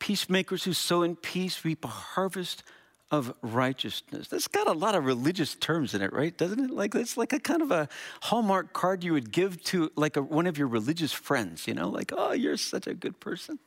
Peacemakers 0.00 0.64
who 0.64 0.72
sow 0.72 1.02
in 1.02 1.14
peace 1.14 1.64
reap 1.64 1.84
a 1.84 1.88
harvest 1.88 2.64
of 3.10 3.34
righteousness. 3.42 4.28
That's 4.28 4.48
got 4.48 4.68
a 4.68 4.72
lot 4.72 4.94
of 4.94 5.04
religious 5.04 5.54
terms 5.54 5.94
in 5.94 6.02
it, 6.02 6.12
right? 6.12 6.36
Doesn't 6.36 6.60
it? 6.60 6.70
Like 6.70 6.94
it's 6.94 7.16
like 7.16 7.32
a 7.32 7.40
kind 7.40 7.60
of 7.60 7.70
a 7.70 7.88
hallmark 8.22 8.72
card 8.72 9.02
you 9.02 9.12
would 9.12 9.32
give 9.32 9.62
to 9.64 9.90
like 9.96 10.16
a, 10.16 10.22
one 10.22 10.46
of 10.46 10.58
your 10.58 10.68
religious 10.68 11.12
friends, 11.12 11.66
you 11.66 11.74
know, 11.74 11.88
like, 11.88 12.12
oh, 12.16 12.32
you're 12.32 12.56
such 12.56 12.86
a 12.86 12.94
good 12.94 13.18
person. 13.20 13.58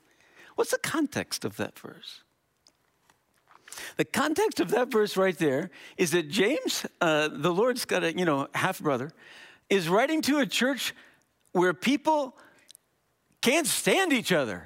What's 0.55 0.71
the 0.71 0.77
context 0.77 1.43
of 1.45 1.57
that 1.57 1.77
verse? 1.77 2.21
The 3.97 4.05
context 4.05 4.59
of 4.59 4.69
that 4.69 4.89
verse 4.89 5.17
right 5.17 5.37
there 5.37 5.71
is 5.97 6.11
that 6.11 6.29
James, 6.29 6.85
uh, 7.01 7.27
the 7.31 7.51
Lord's 7.51 7.85
got 7.85 8.03
a 8.03 8.17
you 8.17 8.25
know 8.25 8.47
half 8.53 8.79
brother, 8.79 9.11
is 9.69 9.89
writing 9.89 10.21
to 10.23 10.39
a 10.39 10.45
church 10.45 10.93
where 11.51 11.73
people 11.73 12.37
can't 13.43 13.67
stand 13.67 14.13
each 14.13 14.31
other. 14.31 14.63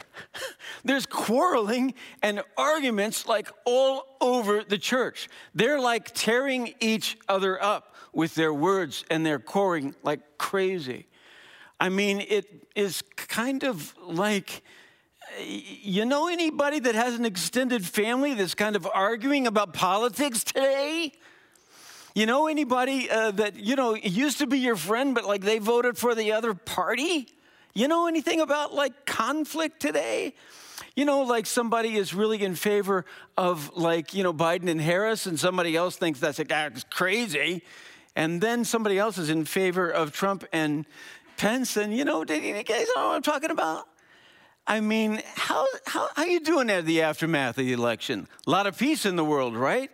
There's 0.85 1.07
quarreling 1.07 1.95
and 2.21 2.43
arguments 2.55 3.25
like 3.25 3.49
all 3.65 4.05
over 4.21 4.63
the 4.63 4.77
church. 4.77 5.29
They're 5.55 5.79
like 5.79 6.13
tearing 6.13 6.75
each 6.79 7.17
other 7.27 7.61
up 7.61 7.95
with 8.13 8.35
their 8.35 8.53
words 8.53 9.03
and 9.09 9.25
they're 9.25 9.39
quarreling 9.39 9.95
like 10.03 10.37
crazy. 10.37 11.07
I 11.79 11.89
mean, 11.89 12.23
it 12.29 12.67
is 12.75 13.01
kind 13.15 13.63
of 13.63 13.95
like 14.05 14.61
you 15.39 16.05
know 16.05 16.27
anybody 16.27 16.79
that 16.79 16.93
has 16.93 17.15
an 17.15 17.25
extended 17.25 17.83
family 17.83 18.35
that's 18.35 18.53
kind 18.53 18.75
of 18.75 18.87
arguing 18.93 19.47
about 19.47 19.73
politics 19.73 20.43
today? 20.43 21.13
You 22.13 22.27
know 22.27 22.47
anybody 22.47 23.09
uh, 23.09 23.31
that, 23.31 23.55
you 23.55 23.75
know, 23.75 23.95
used 23.95 24.37
to 24.37 24.47
be 24.47 24.59
your 24.59 24.75
friend, 24.75 25.15
but 25.15 25.25
like 25.25 25.41
they 25.41 25.57
voted 25.57 25.97
for 25.97 26.13
the 26.13 26.31
other 26.31 26.53
party? 26.53 27.27
You 27.77 27.87
know 27.87 28.07
anything 28.07 28.41
about 28.41 28.73
like 28.73 29.05
conflict 29.05 29.79
today? 29.79 30.33
You 30.95 31.05
know, 31.05 31.21
like 31.21 31.45
somebody 31.45 31.95
is 31.95 32.11
really 32.11 32.41
in 32.41 32.55
favor 32.55 33.05
of 33.37 33.71
like, 33.77 34.15
you 34.15 34.23
know, 34.23 34.33
Biden 34.33 34.67
and 34.67 34.81
Harris, 34.81 35.27
and 35.27 35.39
somebody 35.39 35.75
else 35.75 35.95
thinks 35.95 36.19
that's 36.19 36.39
like, 36.39 36.47
that's 36.47 36.83
crazy. 36.85 37.61
And 38.15 38.41
then 38.41 38.65
somebody 38.65 38.97
else 38.97 39.19
is 39.19 39.29
in 39.29 39.45
favor 39.45 39.91
of 39.91 40.11
Trump 40.11 40.43
and 40.51 40.87
Pence. 41.37 41.77
And, 41.77 41.95
you 41.95 42.03
know, 42.03 42.21
you 42.27 42.63
guys 42.63 42.87
know 42.95 43.09
what 43.09 43.15
I'm 43.15 43.21
talking 43.21 43.51
about? 43.51 43.85
I 44.65 44.79
mean, 44.79 45.21
how, 45.35 45.67
how, 45.85 46.09
how 46.15 46.25
you 46.25 46.39
doing 46.39 46.71
at 46.71 46.87
the 46.87 47.03
aftermath 47.03 47.59
of 47.59 47.65
the 47.65 47.73
election? 47.73 48.27
A 48.47 48.49
lot 48.49 48.65
of 48.65 48.75
peace 48.75 49.05
in 49.05 49.17
the 49.17 49.23
world, 49.23 49.55
right? 49.55 49.91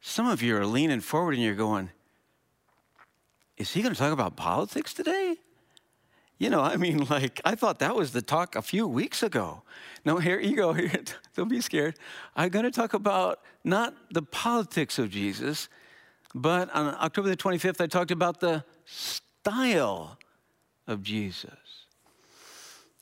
Some 0.00 0.28
of 0.28 0.42
you 0.42 0.56
are 0.56 0.64
leaning 0.64 1.00
forward 1.00 1.34
and 1.34 1.42
you're 1.42 1.56
going, 1.56 1.90
is 3.56 3.72
he 3.72 3.82
going 3.82 3.92
to 3.92 3.98
talk 3.98 4.12
about 4.12 4.36
politics 4.36 4.94
today? 4.94 5.38
You 6.38 6.50
know, 6.50 6.60
I 6.60 6.76
mean, 6.76 7.04
like, 7.10 7.40
I 7.44 7.54
thought 7.54 7.80
that 7.80 7.96
was 7.96 8.12
the 8.12 8.22
talk 8.22 8.54
a 8.54 8.62
few 8.62 8.86
weeks 8.86 9.22
ago. 9.22 9.62
No, 10.04 10.18
here 10.18 10.38
you 10.38 10.56
go. 10.56 10.72
Here, 10.78 11.02
don't 11.36 11.48
be 11.48 11.60
scared. 11.60 11.96
I'm 12.36 12.50
going 12.50 12.64
to 12.64 12.70
talk 12.70 12.94
about 12.94 13.40
not 13.64 13.94
the 14.12 14.22
politics 14.22 14.98
of 14.98 15.10
Jesus, 15.10 15.68
but 16.34 16.72
on 16.74 16.94
October 17.00 17.28
the 17.28 17.36
25th, 17.36 17.80
I 17.80 17.86
talked 17.86 18.10
about 18.10 18.40
the 18.40 18.64
style 18.84 20.18
of 20.86 21.02
Jesus. 21.02 21.86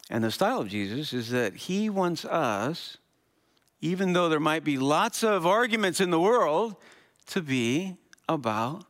And 0.09 0.25
the 0.25 0.31
style 0.31 0.61
of 0.61 0.69
Jesus 0.69 1.13
is 1.13 1.31
that 1.31 1.57
he 1.57 1.91
wants 1.91 2.25
us, 2.25 2.97
even 3.81 4.13
though 4.13 4.29
there 4.29 4.41
might 4.41 4.65
be 4.65 4.79
lots 4.79 5.23
of 5.23 5.47
arguments 5.47 6.01
in 6.01 6.11
the 6.11 6.21
world, 6.21 6.77
to 7.27 7.43
be 7.43 7.97
about 8.29 8.85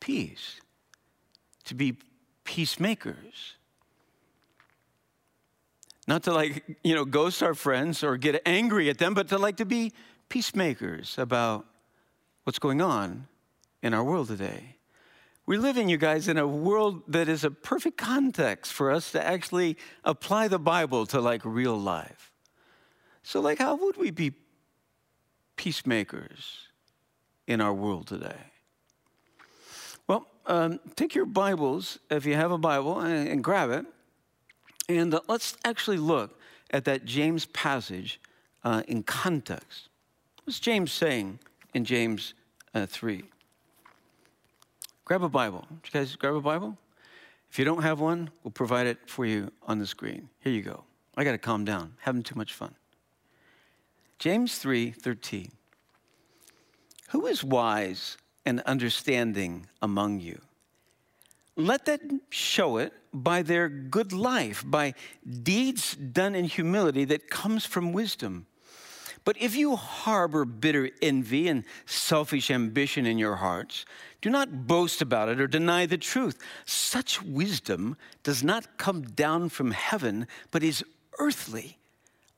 peace. 0.00 0.60
to 1.64 1.74
be 1.74 1.96
peacemakers. 2.44 3.54
Not 6.08 6.24
to 6.24 6.32
like, 6.32 6.64
you 6.82 6.94
know, 6.94 7.04
ghost 7.04 7.42
our 7.42 7.54
friends 7.54 8.02
or 8.02 8.16
get 8.16 8.42
angry 8.44 8.90
at 8.90 8.98
them, 8.98 9.14
but 9.14 9.28
to 9.28 9.38
like 9.38 9.56
to 9.58 9.64
be 9.64 9.92
peacemakers 10.28 11.16
about 11.16 11.66
what's 12.44 12.58
going 12.58 12.80
on 12.80 13.28
in 13.82 13.94
our 13.94 14.02
world 14.02 14.28
today. 14.28 14.76
We're 15.44 15.60
living, 15.60 15.88
you 15.88 15.96
guys, 15.96 16.28
in 16.28 16.38
a 16.38 16.46
world 16.46 17.02
that 17.08 17.28
is 17.28 17.44
a 17.44 17.50
perfect 17.50 17.98
context 17.98 18.72
for 18.72 18.90
us 18.90 19.12
to 19.12 19.24
actually 19.24 19.76
apply 20.04 20.48
the 20.48 20.58
Bible 20.58 21.04
to 21.06 21.20
like 21.20 21.44
real 21.44 21.76
life. 21.76 22.32
So, 23.24 23.40
like, 23.40 23.58
how 23.58 23.76
would 23.76 23.96
we 23.96 24.10
be 24.10 24.32
peacemakers 25.56 26.68
in 27.46 27.60
our 27.60 27.74
world 27.74 28.06
today? 28.06 28.50
Well, 30.06 30.26
um, 30.46 30.80
take 30.96 31.14
your 31.14 31.26
Bibles, 31.26 31.98
if 32.10 32.24
you 32.24 32.34
have 32.34 32.50
a 32.50 32.58
Bible, 32.58 33.00
and, 33.00 33.28
and 33.28 33.44
grab 33.44 33.70
it. 33.70 33.86
And 34.88 35.14
uh, 35.14 35.20
let's 35.28 35.56
actually 35.64 35.98
look 35.98 36.38
at 36.70 36.84
that 36.84 37.04
James 37.04 37.46
passage 37.46 38.20
uh, 38.64 38.82
in 38.88 39.02
context. 39.02 39.88
What's 40.44 40.60
James 40.60 40.92
saying 40.92 41.38
in 41.74 41.84
James 41.84 42.34
uh, 42.74 42.86
3? 42.86 43.22
Grab 45.04 45.22
a 45.22 45.28
Bible. 45.28 45.66
Did 45.82 45.94
you 45.94 46.00
guys 46.00 46.16
grab 46.16 46.34
a 46.34 46.40
Bible? 46.40 46.76
If 47.50 47.58
you 47.58 47.64
don't 47.64 47.82
have 47.82 48.00
one, 48.00 48.30
we'll 48.42 48.52
provide 48.52 48.86
it 48.86 48.98
for 49.06 49.26
you 49.26 49.52
on 49.66 49.78
the 49.78 49.86
screen. 49.86 50.28
Here 50.40 50.52
you 50.52 50.62
go. 50.62 50.84
I 51.16 51.24
got 51.24 51.32
to 51.32 51.38
calm 51.38 51.64
down. 51.64 51.94
Having 52.00 52.22
too 52.22 52.34
much 52.34 52.54
fun. 52.54 52.74
James 54.18 54.58
3:13. 54.58 55.50
Who 57.10 57.26
is 57.26 57.44
wise 57.44 58.16
and 58.46 58.60
understanding 58.60 59.66
among 59.82 60.20
you? 60.20 60.40
Let 61.56 61.84
them 61.84 62.22
show 62.30 62.78
it 62.78 62.92
by 63.12 63.42
their 63.42 63.68
good 63.68 64.12
life, 64.12 64.64
by 64.66 64.94
deeds 65.42 65.94
done 65.96 66.34
in 66.34 66.46
humility 66.46 67.04
that 67.06 67.28
comes 67.28 67.66
from 67.66 67.92
wisdom. 67.92 68.46
But 69.24 69.36
if 69.40 69.54
you 69.54 69.76
harbor 69.76 70.44
bitter 70.44 70.90
envy 71.00 71.48
and 71.48 71.64
selfish 71.86 72.50
ambition 72.50 73.06
in 73.06 73.18
your 73.18 73.36
hearts, 73.36 73.84
do 74.20 74.30
not 74.30 74.66
boast 74.66 75.00
about 75.00 75.28
it 75.28 75.40
or 75.40 75.46
deny 75.46 75.86
the 75.86 75.98
truth. 75.98 76.38
Such 76.64 77.22
wisdom 77.22 77.96
does 78.22 78.42
not 78.42 78.78
come 78.78 79.02
down 79.02 79.48
from 79.48 79.70
heaven, 79.70 80.26
but 80.50 80.62
is 80.62 80.84
earthly, 81.18 81.78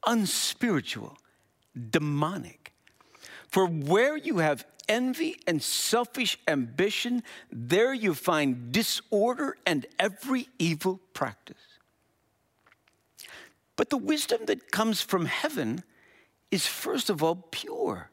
unspiritual, 0.07 1.17
demonic. 1.91 2.73
For 3.49 3.67
where 3.67 4.17
you 4.17 4.39
have 4.39 4.67
envy 4.89 5.37
and 5.47 5.63
selfish 5.63 6.39
ambition, 6.49 7.23
there 7.51 7.93
you 7.93 8.15
find 8.15 8.73
disorder 8.73 9.57
and 9.67 9.87
every 9.99 10.49
evil 10.59 11.01
practice. 11.13 11.57
But 13.77 13.91
the 13.91 13.97
wisdom 13.97 14.47
that 14.47 14.71
comes 14.71 15.01
from 15.01 15.27
heaven 15.27 15.83
is 16.51 16.67
first 16.67 17.11
of 17.11 17.23
all 17.23 17.47
pure, 17.51 18.11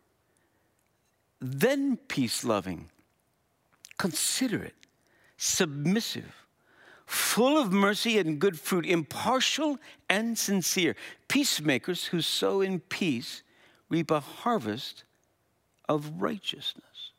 then 1.39 1.97
peace 1.97 2.43
loving, 2.43 2.89
considerate, 3.97 4.75
submissive, 5.37 6.45
full 7.05 7.57
of 7.57 7.71
mercy 7.71 8.17
and 8.17 8.39
good 8.39 8.59
fruit, 8.59 8.85
impartial 8.85 9.77
and 10.09 10.37
sincere, 10.37 10.95
peacemakers 11.27 12.05
who 12.05 12.21
sow 12.21 12.61
in 12.61 12.79
peace 12.79 13.43
reap 13.89 14.09
a 14.09 14.19
harvest 14.19 15.03
of 15.91 16.21
righteousness. 16.21 17.12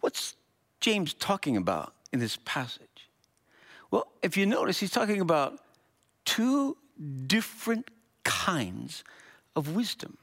What's 0.00 0.34
James 0.80 1.14
talking 1.14 1.56
about 1.56 1.94
in 2.12 2.18
this 2.18 2.36
passage? 2.44 3.08
Well, 3.92 4.08
if 4.22 4.36
you 4.36 4.44
notice, 4.44 4.80
he's 4.80 4.90
talking 4.90 5.20
about 5.20 5.60
two 6.24 6.76
different 7.26 7.88
kinds 8.24 9.04
of 9.54 9.76
wisdom. 9.76 10.18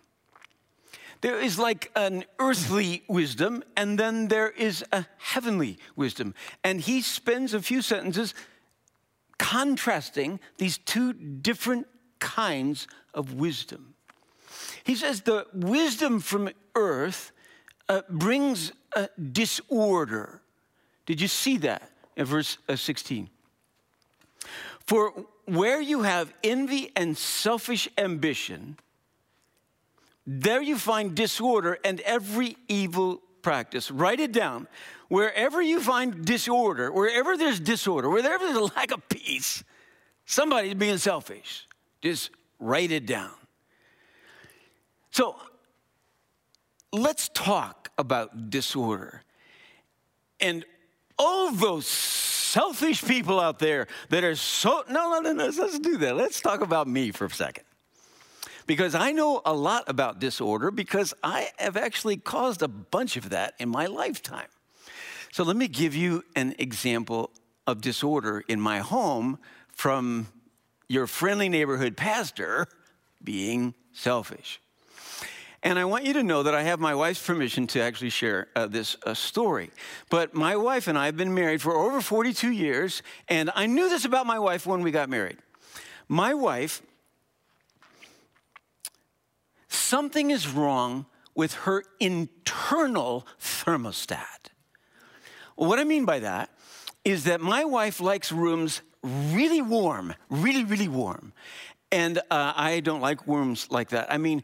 There 1.21 1.39
is 1.39 1.57
like 1.57 1.89
an 1.95 2.25
earthly 2.37 3.03
wisdom, 3.07 3.63
and 3.77 3.97
then 3.97 4.27
there 4.27 4.49
is 4.49 4.83
a 4.91 5.05
heavenly 5.17 5.77
wisdom. 5.95 6.35
And 6.63 6.81
he 6.81 7.01
spends 7.01 7.53
a 7.53 7.61
few 7.61 7.81
sentences 7.81 8.33
contrasting 9.39 10.39
these 10.57 10.77
two 10.79 11.13
different 11.13 11.87
kinds 12.19 12.87
of 13.13 13.33
wisdom. 13.35 13.93
He 14.87 14.95
says 14.95 15.19
the 15.19 15.45
wisdom 15.53 16.21
from 16.21 16.49
earth 16.73 17.33
uh, 17.89 18.03
brings 18.09 18.71
a 18.95 19.09
disorder. 19.33 20.41
Did 21.05 21.19
you 21.19 21.27
see 21.27 21.57
that 21.57 21.91
in 22.15 22.23
verse 22.23 22.57
uh, 22.69 22.77
16? 22.77 23.29
For 24.85 25.11
where 25.43 25.81
you 25.81 26.03
have 26.03 26.33
envy 26.41 26.93
and 26.95 27.17
selfish 27.17 27.89
ambition, 27.97 28.77
there 30.25 30.61
you 30.61 30.77
find 30.77 31.13
disorder 31.13 31.77
and 31.83 31.99
every 32.01 32.55
evil 32.69 33.21
practice. 33.41 33.91
Write 33.91 34.21
it 34.21 34.31
down. 34.31 34.69
Wherever 35.09 35.61
you 35.61 35.81
find 35.81 36.23
disorder, 36.23 36.93
wherever 36.93 37.35
there's 37.35 37.59
disorder, 37.59 38.09
wherever 38.09 38.45
there's 38.45 38.55
a 38.55 38.73
lack 38.77 38.93
of 38.93 39.09
peace, 39.09 39.65
somebody's 40.25 40.75
being 40.75 40.97
selfish. 40.97 41.67
Just 42.01 42.29
write 42.57 42.91
it 42.91 43.05
down. 43.05 43.31
So 45.17 45.35
let's 46.93 47.29
talk 47.29 47.89
about 47.97 48.51
disorder. 48.51 49.23
And 50.39 50.63
all 51.17 51.51
those 51.51 51.87
selfish 51.87 53.03
people 53.03 53.39
out 53.39 53.57
there 53.57 53.87
that 54.09 54.23
are 54.23 54.35
so, 54.35 54.83
no, 54.87 55.09
no, 55.09 55.21
no, 55.21 55.33
no, 55.33 55.45
let's 55.45 55.79
do 55.79 55.97
that. 55.97 56.15
Let's 56.15 56.39
talk 56.39 56.61
about 56.61 56.87
me 56.87 57.09
for 57.09 57.25
a 57.25 57.31
second. 57.31 57.63
Because 58.67 58.93
I 58.93 59.11
know 59.11 59.41
a 59.43 59.55
lot 59.55 59.85
about 59.87 60.19
disorder 60.19 60.69
because 60.69 61.15
I 61.23 61.49
have 61.57 61.77
actually 61.77 62.17
caused 62.17 62.61
a 62.61 62.67
bunch 62.67 63.17
of 63.17 63.31
that 63.31 63.55
in 63.57 63.69
my 63.69 63.87
lifetime. 63.87 64.49
So 65.31 65.43
let 65.43 65.55
me 65.55 65.67
give 65.67 65.95
you 65.95 66.25
an 66.35 66.53
example 66.59 67.31
of 67.65 67.81
disorder 67.81 68.43
in 68.47 68.61
my 68.61 68.81
home 68.81 69.39
from 69.71 70.27
your 70.87 71.07
friendly 71.07 71.49
neighborhood 71.49 71.97
pastor 71.97 72.67
being 73.23 73.73
selfish. 73.93 74.61
And 75.63 75.79
I 75.79 75.85
want 75.85 76.05
you 76.05 76.13
to 76.13 76.23
know 76.23 76.43
that 76.43 76.53
I 76.53 76.63
have 76.63 76.79
my 76.79 76.93
wife's 76.93 77.25
permission 77.25 77.67
to 77.67 77.81
actually 77.81 78.11
share 78.11 78.47
uh, 78.55 78.67
this 78.67 78.95
uh, 79.05 79.13
story. 79.13 79.71
But 80.09 80.33
my 80.33 80.55
wife 80.55 80.87
and 80.87 80.97
I 80.97 81.05
have 81.05 81.17
been 81.17 81.33
married 81.33 81.61
for 81.61 81.75
over 81.75 81.99
42 81.99 82.51
years, 82.51 83.01
and 83.27 83.49
I 83.55 83.65
knew 83.65 83.89
this 83.89 84.05
about 84.05 84.27
my 84.27 84.39
wife 84.39 84.67
when 84.67 84.83
we 84.83 84.91
got 84.91 85.09
married. 85.09 85.37
My 86.07 86.33
wife, 86.33 86.81
something 89.67 90.29
is 90.29 90.47
wrong 90.47 91.05
with 91.35 91.53
her 91.53 91.83
internal 91.99 93.25
thermostat. 93.39 94.49
What 95.55 95.79
I 95.79 95.83
mean 95.83 96.05
by 96.05 96.19
that 96.19 96.51
is 97.03 97.23
that 97.23 97.41
my 97.41 97.65
wife 97.65 97.99
likes 97.99 98.31
rooms 98.31 98.81
really 99.03 99.61
warm, 99.61 100.13
really, 100.29 100.63
really 100.63 100.87
warm. 100.87 101.33
And 101.91 102.17
uh, 102.17 102.53
I 102.55 102.81
don't 102.81 103.01
like 103.01 103.25
rooms 103.27 103.67
like 103.71 103.89
that. 103.89 104.11
I 104.11 104.17
mean, 104.17 104.43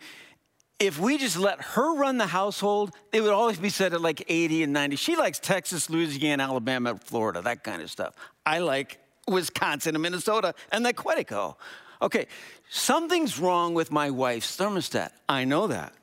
if 0.86 1.00
we 1.00 1.18
just 1.18 1.38
let 1.38 1.62
her 1.62 1.96
run 1.96 2.18
the 2.18 2.28
household, 2.28 2.92
it 3.12 3.22
would 3.22 3.32
always 3.32 3.58
be 3.58 3.70
set 3.70 3.94
at 3.94 4.02
like 4.02 4.24
80 4.28 4.64
and 4.64 4.74
90. 4.74 4.96
She 4.98 5.16
likes 5.16 5.40
Texas, 5.40 5.90
Louisiana, 5.90 6.44
Alabama, 6.44 6.98
Florida, 7.04 7.42
that 7.42 7.64
kind 7.64 7.82
of 7.82 7.90
stuff. 7.90 8.14
I 8.46 8.60
like 8.60 9.00
Wisconsin 9.28 9.96
and 9.96 10.02
Minnesota 10.02 10.54
and 10.72 10.86
the 10.86 10.94
Quetico. 10.94 11.56
Okay, 12.02 12.28
something's 12.70 13.40
wrong 13.40 13.74
with 13.74 13.92
my 13.92 14.10
wife's 14.10 14.58
thermostat. 14.58 15.12
I 15.30 15.46
know 15.46 15.68
that. 15.68 15.94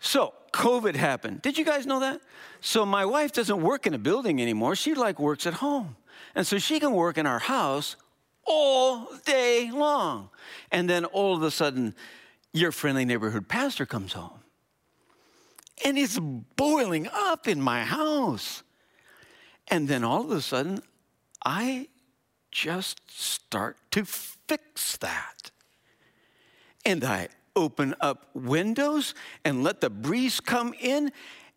So, 0.00 0.34
COVID 0.52 0.96
happened. 0.96 1.42
Did 1.42 1.56
you 1.56 1.64
guys 1.64 1.86
know 1.86 2.00
that? 2.00 2.20
So, 2.60 2.84
my 2.84 3.04
wife 3.04 3.32
doesn't 3.32 3.62
work 3.62 3.86
in 3.86 3.94
a 3.94 3.98
building 3.98 4.42
anymore. 4.42 4.74
She 4.74 4.94
like 4.94 5.20
works 5.20 5.46
at 5.46 5.54
home. 5.54 5.96
And 6.34 6.46
so 6.46 6.58
she 6.58 6.80
can 6.80 6.92
work 6.92 7.18
in 7.18 7.26
our 7.26 7.38
house 7.38 7.96
all 8.44 9.08
day 9.24 9.70
long. 9.72 10.30
And 10.70 10.88
then 10.88 11.04
all 11.04 11.36
of 11.36 11.42
a 11.42 11.50
sudden, 11.50 11.94
your 12.52 12.72
friendly 12.72 13.04
neighborhood 13.04 13.48
pastor 13.48 13.86
comes 13.86 14.12
home 14.12 14.40
and 15.84 15.98
it's 15.98 16.18
boiling 16.56 17.08
up 17.12 17.48
in 17.48 17.60
my 17.60 17.84
house. 17.84 18.62
And 19.68 19.88
then 19.88 20.04
all 20.04 20.24
of 20.24 20.30
a 20.30 20.40
sudden, 20.40 20.82
I 21.44 21.88
just 22.50 23.00
start 23.08 23.76
to 23.92 24.04
fix 24.04 24.96
that. 24.98 25.50
And 26.84 27.04
I 27.04 27.28
open 27.54 27.94
up 28.00 28.26
windows 28.34 29.14
and 29.44 29.62
let 29.62 29.80
the 29.80 29.90
breeze 29.90 30.40
come 30.40 30.74
in. 30.80 31.12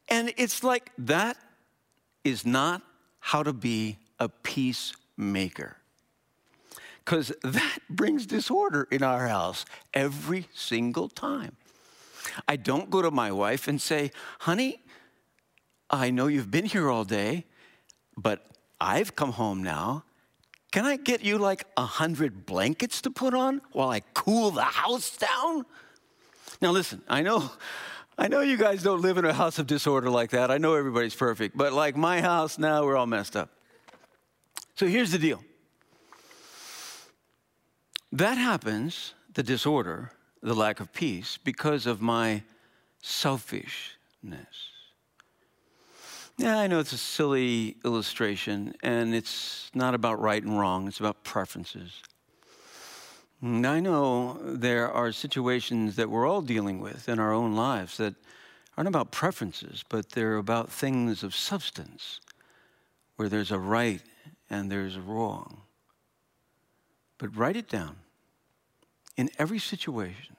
And 0.09 0.33
it's 0.37 0.63
like 0.63 0.91
that 0.97 1.37
is 2.23 2.45
not 2.45 2.81
how 3.19 3.43
to 3.43 3.53
be 3.53 3.97
a 4.19 4.29
peacemaker 4.29 5.77
because 7.03 7.33
that 7.43 7.79
brings 7.89 8.25
disorder 8.25 8.87
in 8.91 9.03
our 9.03 9.27
house 9.27 9.65
every 9.93 10.47
single 10.53 11.09
time. 11.09 11.55
I 12.47 12.55
don't 12.55 12.89
go 12.89 13.01
to 13.01 13.11
my 13.11 13.31
wife 13.31 13.67
and 13.67 13.81
say, 13.81 14.11
honey, 14.39 14.81
I 15.89 16.09
know 16.09 16.27
you've 16.27 16.49
been 16.49 16.65
here 16.65 16.89
all 16.89 17.03
day, 17.03 17.45
but 18.17 18.45
I've 18.79 19.15
come 19.15 19.33
home 19.33 19.61
now. 19.61 20.03
Can 20.71 20.85
I 20.85 20.97
get 20.97 21.23
you 21.23 21.37
like 21.37 21.65
a 21.77 21.85
hundred 21.85 22.45
blankets 22.45 23.01
to 23.03 23.11
put 23.11 23.33
on 23.33 23.61
while 23.73 23.89
I 23.89 23.99
cool 24.13 24.49
the 24.49 24.63
house 24.63 25.15
down? 25.17 25.65
Now 26.61 26.71
listen, 26.71 27.03
I 27.07 27.21
know 27.21 27.51
I 28.17 28.27
know 28.27 28.41
you 28.41 28.57
guys 28.57 28.83
don't 28.83 29.01
live 29.01 29.17
in 29.17 29.25
a 29.25 29.33
house 29.33 29.57
of 29.57 29.67
disorder 29.67 30.09
like 30.09 30.31
that. 30.31 30.51
I 30.51 30.59
know 30.59 30.75
everybody's 30.75 31.15
perfect, 31.15 31.57
but 31.57 31.73
like 31.73 31.95
my 31.95 32.21
house 32.21 32.59
now, 32.59 32.85
we're 32.85 32.95
all 32.95 33.07
messed 33.07 33.35
up. 33.35 33.49
So 34.75 34.87
here's 34.87 35.11
the 35.11 35.17
deal. 35.17 35.43
That 38.13 38.37
happens, 38.37 39.15
the 39.33 39.41
disorder, 39.41 40.11
the 40.43 40.53
lack 40.53 40.79
of 40.79 40.93
peace, 40.93 41.39
because 41.43 41.87
of 41.87 41.99
my 41.99 42.43
selfishness. 43.01 43.89
Yeah, 46.37 46.59
I 46.59 46.67
know 46.67 46.77
it's 46.77 46.93
a 46.93 46.97
silly 46.97 47.77
illustration, 47.83 48.75
and 48.83 49.15
it's 49.15 49.71
not 49.73 49.95
about 49.95 50.21
right 50.21 50.43
and 50.43 50.59
wrong, 50.59 50.87
it's 50.87 50.99
about 50.99 51.23
preferences. 51.23 52.03
And 53.41 53.65
I 53.65 53.79
know 53.79 54.37
there 54.43 54.91
are 54.91 55.11
situations 55.11 55.95
that 55.95 56.11
we're 56.11 56.27
all 56.27 56.43
dealing 56.43 56.79
with 56.79 57.09
in 57.09 57.17
our 57.17 57.33
own 57.33 57.55
lives 57.55 57.97
that 57.97 58.13
aren't 58.77 58.87
about 58.87 59.11
preferences, 59.11 59.83
but 59.89 60.09
they're 60.11 60.37
about 60.37 60.69
things 60.69 61.23
of 61.23 61.33
substance, 61.33 62.19
where 63.15 63.27
there's 63.27 63.51
a 63.51 63.57
right 63.57 64.03
and 64.51 64.71
there's 64.71 64.97
a 64.97 65.01
wrong. 65.01 65.61
But 67.17 67.35
write 67.35 67.55
it 67.55 67.67
down. 67.67 67.95
In 69.15 69.29
every 69.37 69.59
situation, 69.59 70.35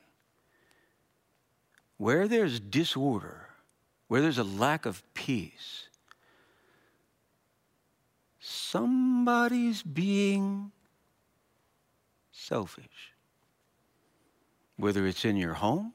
where 1.96 2.26
there's 2.26 2.58
disorder, 2.58 3.48
where 4.08 4.20
there's 4.20 4.38
a 4.38 4.44
lack 4.44 4.84
of 4.84 5.02
peace, 5.14 5.88
somebody's 8.40 9.82
being 9.82 10.72
selfish. 12.32 13.12
Whether 14.76 15.06
it's 15.06 15.24
in 15.24 15.36
your 15.36 15.54
home, 15.54 15.92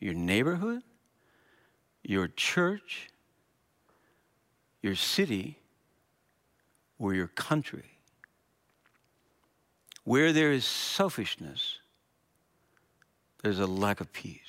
your 0.00 0.14
neighborhood, 0.14 0.82
your 2.02 2.26
church, 2.26 3.08
your 4.82 4.96
city, 4.96 5.58
or 6.98 7.14
your 7.14 7.28
country. 7.28 7.91
Where 10.04 10.32
there 10.32 10.52
is 10.52 10.64
selfishness, 10.64 11.78
there's 13.42 13.58
a 13.58 13.66
lack 13.66 14.00
of 14.00 14.12
peace. 14.12 14.40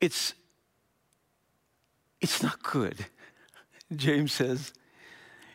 It's, 0.00 0.34
it's 2.20 2.42
not 2.42 2.62
good, 2.62 3.06
James 3.96 4.32
says. 4.32 4.72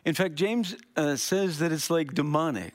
In 0.04 0.14
fact, 0.14 0.34
James 0.34 0.76
uh, 0.96 1.16
says 1.16 1.58
that 1.58 1.72
it's 1.72 1.88
like 1.88 2.12
demonic. 2.12 2.74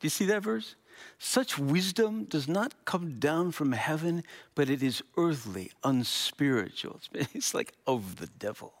Do 0.00 0.06
you 0.06 0.10
see 0.10 0.24
that 0.26 0.42
verse? 0.42 0.76
Such 1.18 1.58
wisdom 1.58 2.24
does 2.24 2.48
not 2.48 2.84
come 2.84 3.18
down 3.18 3.52
from 3.52 3.72
heaven, 3.72 4.24
but 4.54 4.70
it 4.70 4.82
is 4.82 5.02
earthly, 5.16 5.72
unspiritual. 5.82 7.00
It's 7.34 7.54
like 7.54 7.74
of 7.86 8.16
the 8.16 8.26
devil. 8.26 8.72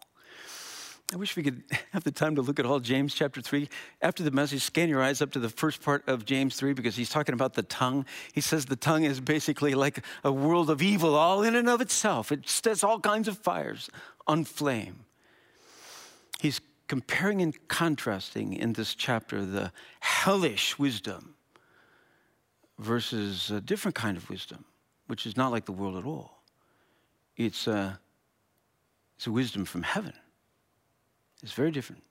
I 1.14 1.16
wish 1.16 1.36
we 1.36 1.44
could 1.44 1.62
have 1.92 2.02
the 2.02 2.10
time 2.10 2.34
to 2.34 2.42
look 2.42 2.58
at 2.58 2.66
all 2.66 2.80
James 2.80 3.14
chapter 3.14 3.40
3. 3.40 3.68
After 4.02 4.24
the 4.24 4.32
message, 4.32 4.62
scan 4.62 4.88
your 4.88 5.00
eyes 5.00 5.22
up 5.22 5.30
to 5.32 5.38
the 5.38 5.48
first 5.48 5.80
part 5.80 6.02
of 6.08 6.24
James 6.24 6.56
3 6.56 6.72
because 6.72 6.96
he's 6.96 7.08
talking 7.08 7.34
about 7.34 7.54
the 7.54 7.62
tongue. 7.62 8.04
He 8.32 8.40
says 8.40 8.66
the 8.66 8.74
tongue 8.74 9.04
is 9.04 9.20
basically 9.20 9.74
like 9.74 10.04
a 10.24 10.32
world 10.32 10.70
of 10.70 10.82
evil 10.82 11.14
all 11.14 11.44
in 11.44 11.54
and 11.54 11.68
of 11.68 11.80
itself. 11.80 12.32
It 12.32 12.48
sets 12.48 12.82
all 12.82 12.98
kinds 12.98 13.28
of 13.28 13.38
fires 13.38 13.88
on 14.26 14.44
flame. 14.44 15.04
He's 16.40 16.60
comparing 16.88 17.40
and 17.40 17.56
contrasting 17.68 18.52
in 18.54 18.72
this 18.72 18.96
chapter 18.96 19.46
the 19.46 19.70
hellish 20.00 20.80
wisdom 20.80 21.36
versus 22.80 23.52
a 23.52 23.60
different 23.60 23.94
kind 23.94 24.16
of 24.16 24.28
wisdom, 24.28 24.64
which 25.06 25.26
is 25.26 25.36
not 25.36 25.52
like 25.52 25.64
the 25.64 25.72
world 25.72 25.96
at 25.96 26.04
all. 26.04 26.42
It's 27.36 27.68
a, 27.68 28.00
it's 29.16 29.28
a 29.28 29.32
wisdom 29.32 29.64
from 29.64 29.84
heaven. 29.84 30.14
It's 31.44 31.52
very 31.52 31.70
different. 31.70 32.02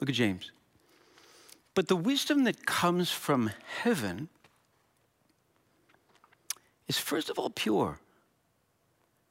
Look 0.00 0.08
at 0.08 0.14
James. 0.14 0.52
But 1.74 1.88
the 1.88 1.96
wisdom 1.96 2.44
that 2.44 2.64
comes 2.66 3.10
from 3.10 3.50
heaven 3.82 4.28
is 6.86 6.96
first 6.96 7.30
of 7.30 7.38
all 7.38 7.50
pure, 7.50 7.98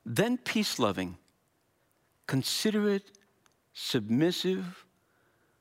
then 0.06 0.38
peace 0.38 0.78
loving 0.78 1.18
considerate, 2.28 3.10
submissive, 3.74 4.86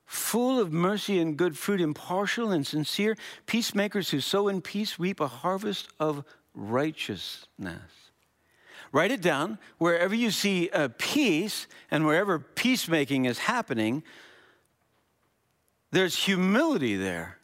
full 0.05 0.59
of 0.59 0.73
mercy 0.73 1.21
and 1.21 1.37
good 1.37 1.57
fruit, 1.57 1.81
impartial 1.81 2.51
and 2.51 2.67
sincere, 2.67 3.17
peacemakers 3.47 4.11
who 4.11 4.21
sow 4.21 4.49
in 4.49 4.61
peace 4.61 4.99
reap 4.99 5.21
a 5.21 5.29
harvest 5.29 5.89
of 6.01 6.25
righteousness. 6.53 8.06
Write 8.93 9.11
it 9.11 9.21
down. 9.21 9.59
Wherever 9.79 10.15
you 10.15 10.31
see 10.31 10.69
a 10.71 10.89
peace 10.89 11.67
and 11.91 12.07
wherever 12.07 12.39
peacemaking 12.39 13.25
is 13.25 13.39
happening, 13.39 14.03
there's 15.91 16.17
humility 16.17 16.97
there. 16.97 17.39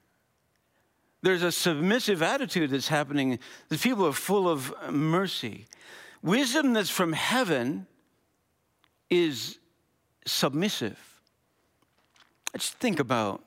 There's 1.22 1.42
a 1.42 1.52
submissive 1.52 2.22
attitude 2.22 2.70
that's 2.70 2.88
happening. 2.88 3.38
The 3.68 3.78
people 3.78 4.06
are 4.06 4.12
full 4.12 4.48
of 4.48 4.74
mercy. 4.90 5.66
Wisdom 6.20 6.72
that's 6.72 6.90
from 6.90 7.12
heaven 7.12 7.86
is 9.08 9.58
submissive. 10.26 10.98
Just 12.56 12.74
think 12.74 12.98
about 12.98 13.42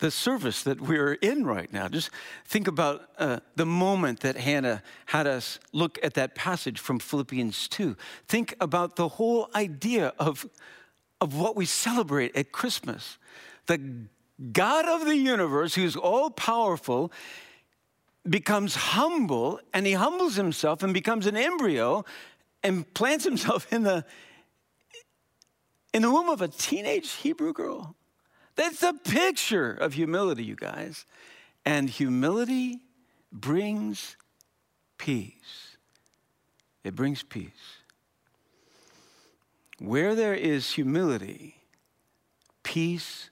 the 0.00 0.10
service 0.10 0.62
that 0.62 0.80
we're 0.80 1.12
in 1.14 1.46
right 1.46 1.72
now. 1.72 1.86
Just 1.86 2.10
think 2.46 2.66
about 2.66 3.08
uh, 3.18 3.40
the 3.56 3.66
moment 3.66 4.20
that 4.20 4.36
Hannah 4.36 4.82
had 5.06 5.26
us 5.26 5.58
look 5.72 5.98
at 6.02 6.14
that 6.14 6.34
passage 6.34 6.80
from 6.80 6.98
Philippians 6.98 7.68
2. 7.68 7.96
Think 8.26 8.54
about 8.60 8.96
the 8.96 9.08
whole 9.08 9.48
idea 9.54 10.12
of, 10.18 10.48
of 11.20 11.36
what 11.36 11.54
we 11.54 11.66
celebrate 11.66 12.34
at 12.34 12.50
Christmas. 12.50 13.18
The 13.66 14.06
God 14.52 14.86
of 14.86 15.04
the 15.04 15.16
universe, 15.16 15.74
who's 15.74 15.96
all 15.96 16.30
powerful, 16.30 17.12
becomes 18.28 18.74
humble 18.74 19.60
and 19.72 19.86
he 19.86 19.92
humbles 19.92 20.34
himself 20.34 20.82
and 20.82 20.92
becomes 20.92 21.26
an 21.26 21.36
embryo 21.36 22.04
and 22.62 22.92
plants 22.94 23.24
himself 23.24 23.70
in 23.72 23.82
the 23.82 24.04
in 25.92 26.02
the 26.02 26.10
womb 26.10 26.28
of 26.28 26.40
a 26.40 26.46
teenage 26.46 27.10
Hebrew 27.12 27.52
girl. 27.52 27.96
That's 28.56 28.82
a 28.82 28.92
picture 28.92 29.72
of 29.72 29.94
humility, 29.94 30.44
you 30.44 30.56
guys. 30.56 31.06
And 31.64 31.88
humility 31.88 32.80
brings 33.32 34.16
peace. 34.98 35.76
It 36.84 36.94
brings 36.94 37.22
peace. 37.22 37.50
Where 39.78 40.14
there 40.14 40.34
is 40.34 40.72
humility, 40.72 41.56
peace 42.62 43.30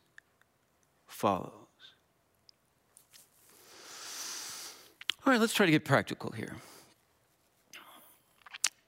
follows. 1.06 1.52
All 5.24 5.32
right, 5.32 5.40
let's 5.40 5.52
try 5.52 5.66
to 5.66 5.72
get 5.72 5.84
practical 5.84 6.30
here. 6.30 6.56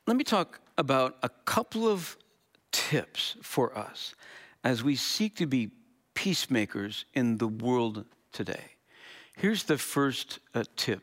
Let 0.06 0.16
me 0.16 0.24
talk 0.24 0.60
about 0.78 1.18
a 1.22 1.28
couple 1.28 1.86
of 1.86 2.16
tips 2.72 3.36
for 3.42 3.76
us 3.76 4.14
as 4.64 4.82
we 4.82 4.96
seek 4.96 5.36
to 5.36 5.46
be 5.46 5.70
peacemakers 6.20 7.06
in 7.14 7.38
the 7.38 7.48
world 7.48 8.04
today. 8.30 8.64
Here's 9.36 9.62
the 9.62 9.78
first 9.78 10.38
uh, 10.54 10.64
tip 10.76 11.02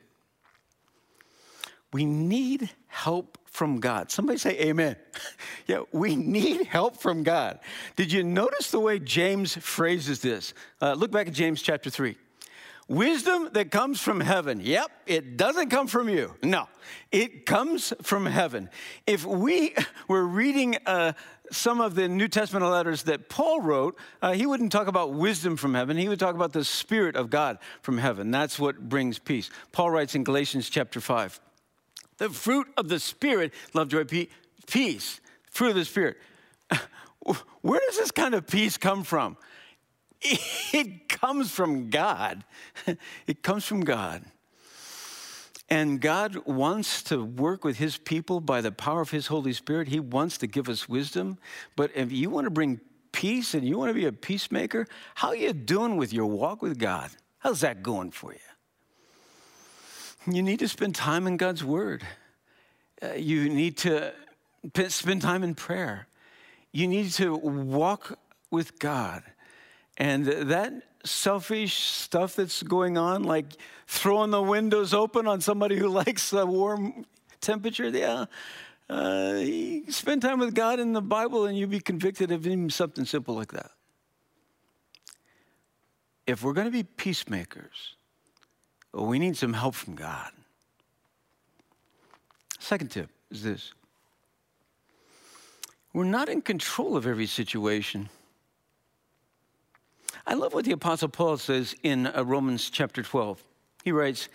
we 1.92 2.06
need 2.06 2.70
help 2.86 3.40
from 3.46 3.80
God. 3.80 4.12
Somebody 4.12 4.38
say 4.38 4.60
amen. 4.60 4.96
yeah, 5.68 5.82
we 5.92 6.16
need 6.16 6.68
help 6.68 6.98
from 6.98 7.24
God. 7.24 7.60
Did 7.96 8.12
you 8.12 8.22
notice 8.24 8.70
the 8.70 8.80
way 8.80 9.00
James 9.00 9.56
phrases 9.56 10.22
this? 10.22 10.54
Uh, 10.80 10.94
look 10.94 11.10
back 11.10 11.28
at 11.28 11.34
James 11.34 11.64
chapter 11.64 11.90
3. 11.90 12.16
Wisdom 12.88 13.50
that 13.52 13.70
comes 13.70 14.00
from 14.00 14.22
heaven. 14.22 14.62
Yep, 14.62 14.90
it 15.08 15.36
doesn't 15.36 15.70
come 15.70 15.88
from 15.88 16.08
you. 16.08 16.36
No, 16.42 16.70
it 17.12 17.46
comes 17.46 17.94
from 18.02 18.26
heaven. 18.26 18.70
If 19.06 19.26
we 19.26 19.76
were 20.08 20.26
reading 20.26 20.78
uh, 20.86 21.12
some 21.52 21.82
of 21.82 21.96
the 21.96 22.08
New 22.08 22.30
Testament 22.30 22.66
letters 22.66 23.04
that 23.04 23.28
Paul 23.28 23.60
wrote, 23.62 23.98
uh, 24.22 24.32
he 24.32 24.46
wouldn't 24.46 24.72
talk 24.72 24.88
about 24.88 25.14
wisdom 25.14 25.58
from 25.58 25.74
heaven. 25.74 25.98
He 25.98 26.08
would 26.08 26.20
talk 26.20 26.34
about 26.34 26.54
the 26.54 26.64
Spirit 26.64 27.18
of 27.18 27.30
God 27.30 27.58
from 27.82 27.98
heaven. 27.98 28.32
That's 28.32 28.58
what 28.58 28.88
brings 28.88 29.20
peace. 29.20 29.50
Paul 29.74 29.92
writes 29.92 30.16
in 30.16 30.24
Galatians 30.24 30.70
chapter 30.70 31.02
5 31.02 31.42
the 32.18 32.30
fruit 32.30 32.68
of 32.78 32.88
the 32.88 33.00
Spirit, 33.00 33.54
love, 33.74 33.90
joy, 33.90 34.04
peace, 34.66 35.20
fruit 35.52 35.70
of 35.70 35.76
the 35.76 35.86
Spirit. 35.86 36.18
Where 37.62 37.82
does 37.86 37.98
this 37.98 38.12
kind 38.12 38.34
of 38.34 38.48
peace 38.48 38.78
come 38.78 39.04
from? 39.04 39.38
It 40.22 41.10
comes 41.10 41.52
from 41.52 41.90
God. 41.90 42.44
It 43.28 43.44
comes 43.44 43.66
from 43.66 43.82
God. 43.82 44.24
And 45.70 46.00
God 46.00 46.38
wants 46.46 47.04
to 47.04 47.24
work 47.24 47.66
with 47.66 47.78
his 47.78 47.98
people 47.98 48.40
by 48.40 48.62
the 48.62 48.72
power 48.72 49.02
of 49.02 49.12
his 49.12 49.28
Holy 49.28 49.54
Spirit. 49.54 49.90
He 49.90 50.00
wants 50.00 50.38
to 50.40 50.48
give 50.48 50.70
us 50.70 50.88
wisdom. 50.88 51.38
But 51.76 51.92
if 51.94 52.12
you 52.12 52.30
want 52.30 52.46
to 52.46 52.52
bring 52.52 52.80
peace 53.12 53.54
and 53.54 53.68
you 53.68 53.78
want 53.78 53.90
to 53.90 53.94
be 53.94 54.06
a 54.06 54.12
peacemaker, 54.12 54.88
how 55.16 55.30
are 55.30 55.36
you 55.36 55.52
doing 55.52 55.98
with 55.98 56.14
your 56.14 56.28
walk 56.28 56.62
with 56.62 56.80
God? 56.80 57.10
How's 57.40 57.62
that 57.62 57.84
going 57.84 58.12
for 58.12 58.34
you? 58.34 60.34
You 60.34 60.42
need 60.42 60.60
to 60.60 60.68
spend 60.68 60.96
time 60.96 61.28
in 61.28 61.38
God's 61.38 61.64
Word. 61.64 62.04
Uh, 63.02 63.14
you 63.14 63.50
need 63.50 63.78
to 63.78 64.14
spend 64.90 65.22
time 65.22 65.44
in 65.44 65.56
prayer. 65.56 66.08
You 66.72 66.88
need 66.88 67.12
to 67.14 67.36
walk 67.36 68.18
with 68.52 68.80
God. 68.80 69.24
And 69.98 70.26
that 70.26 70.74
selfish 71.04 71.76
stuff 71.76 72.36
that's 72.36 72.62
going 72.64 72.98
on, 72.98 73.24
like 73.24 73.54
throwing 73.88 74.32
the 74.32 74.42
windows 74.42 74.94
open 74.94 75.28
on 75.28 75.42
somebody 75.42 75.78
who 75.78 75.88
likes 76.04 76.30
the 76.30 76.46
warm 76.46 77.06
temperature, 77.42 77.90
yeah. 77.90 78.26
Uh, 78.90 79.42
spend 79.90 80.22
time 80.22 80.40
with 80.40 80.54
God 80.54 80.80
in 80.80 80.94
the 80.94 81.02
Bible 81.02 81.46
and 81.46 81.58
you'll 81.58 81.70
be 81.70 81.80
convicted 81.80 82.32
of 82.32 82.48
even 82.48 82.70
something 82.70 83.06
simple 83.06 83.36
like 83.36 83.52
that. 83.52 83.72
If 86.26 86.44
we're 86.44 86.54
going 86.54 86.68
to 86.68 86.72
be 86.72 86.84
peacemakers, 86.84 87.96
we 88.94 89.20
need 89.20 89.36
some 89.36 89.54
help 89.54 89.76
from 89.76 89.96
God. 89.96 90.32
Second 92.60 92.92
tip 92.92 93.10
is 93.32 93.44
this 93.44 93.74
we're 95.94 96.04
not 96.04 96.30
in 96.30 96.42
control 96.42 96.96
of 96.96 97.08
every 97.08 97.26
situation. 97.26 98.10
I 100.28 100.34
love 100.34 100.54
what 100.54 100.66
the 100.66 100.74
Apostle 100.74 101.08
Paul 101.08 101.38
says 101.38 101.74
in 101.84 102.06
uh, 102.06 102.22
Romans 102.26 102.70
chapter 102.70 103.02
12. 103.02 103.42
He 103.86 103.94
writes, 103.94 104.28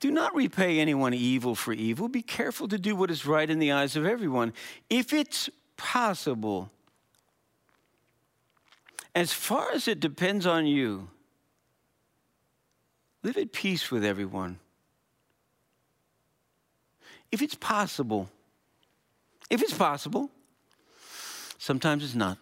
Do 0.00 0.10
not 0.10 0.34
repay 0.34 0.80
anyone 0.80 1.12
evil 1.12 1.54
for 1.54 1.74
evil. 1.74 2.08
Be 2.08 2.22
careful 2.22 2.66
to 2.68 2.78
do 2.78 2.96
what 2.96 3.10
is 3.10 3.26
right 3.26 3.48
in 3.48 3.58
the 3.58 3.70
eyes 3.70 3.94
of 3.94 4.06
everyone. 4.06 4.54
If 4.88 5.12
it's 5.12 5.50
possible, 5.76 6.70
as 9.14 9.34
far 9.34 9.70
as 9.72 9.86
it 9.86 10.00
depends 10.00 10.46
on 10.46 10.66
you, 10.66 11.10
live 13.22 13.36
at 13.36 13.52
peace 13.52 13.90
with 13.90 14.02
everyone. 14.02 14.58
If 17.30 17.42
it's 17.42 17.54
possible, 17.54 18.30
if 19.50 19.60
it's 19.60 19.74
possible, 19.74 20.30
sometimes 21.58 22.02
it's 22.02 22.14
not. 22.14 22.38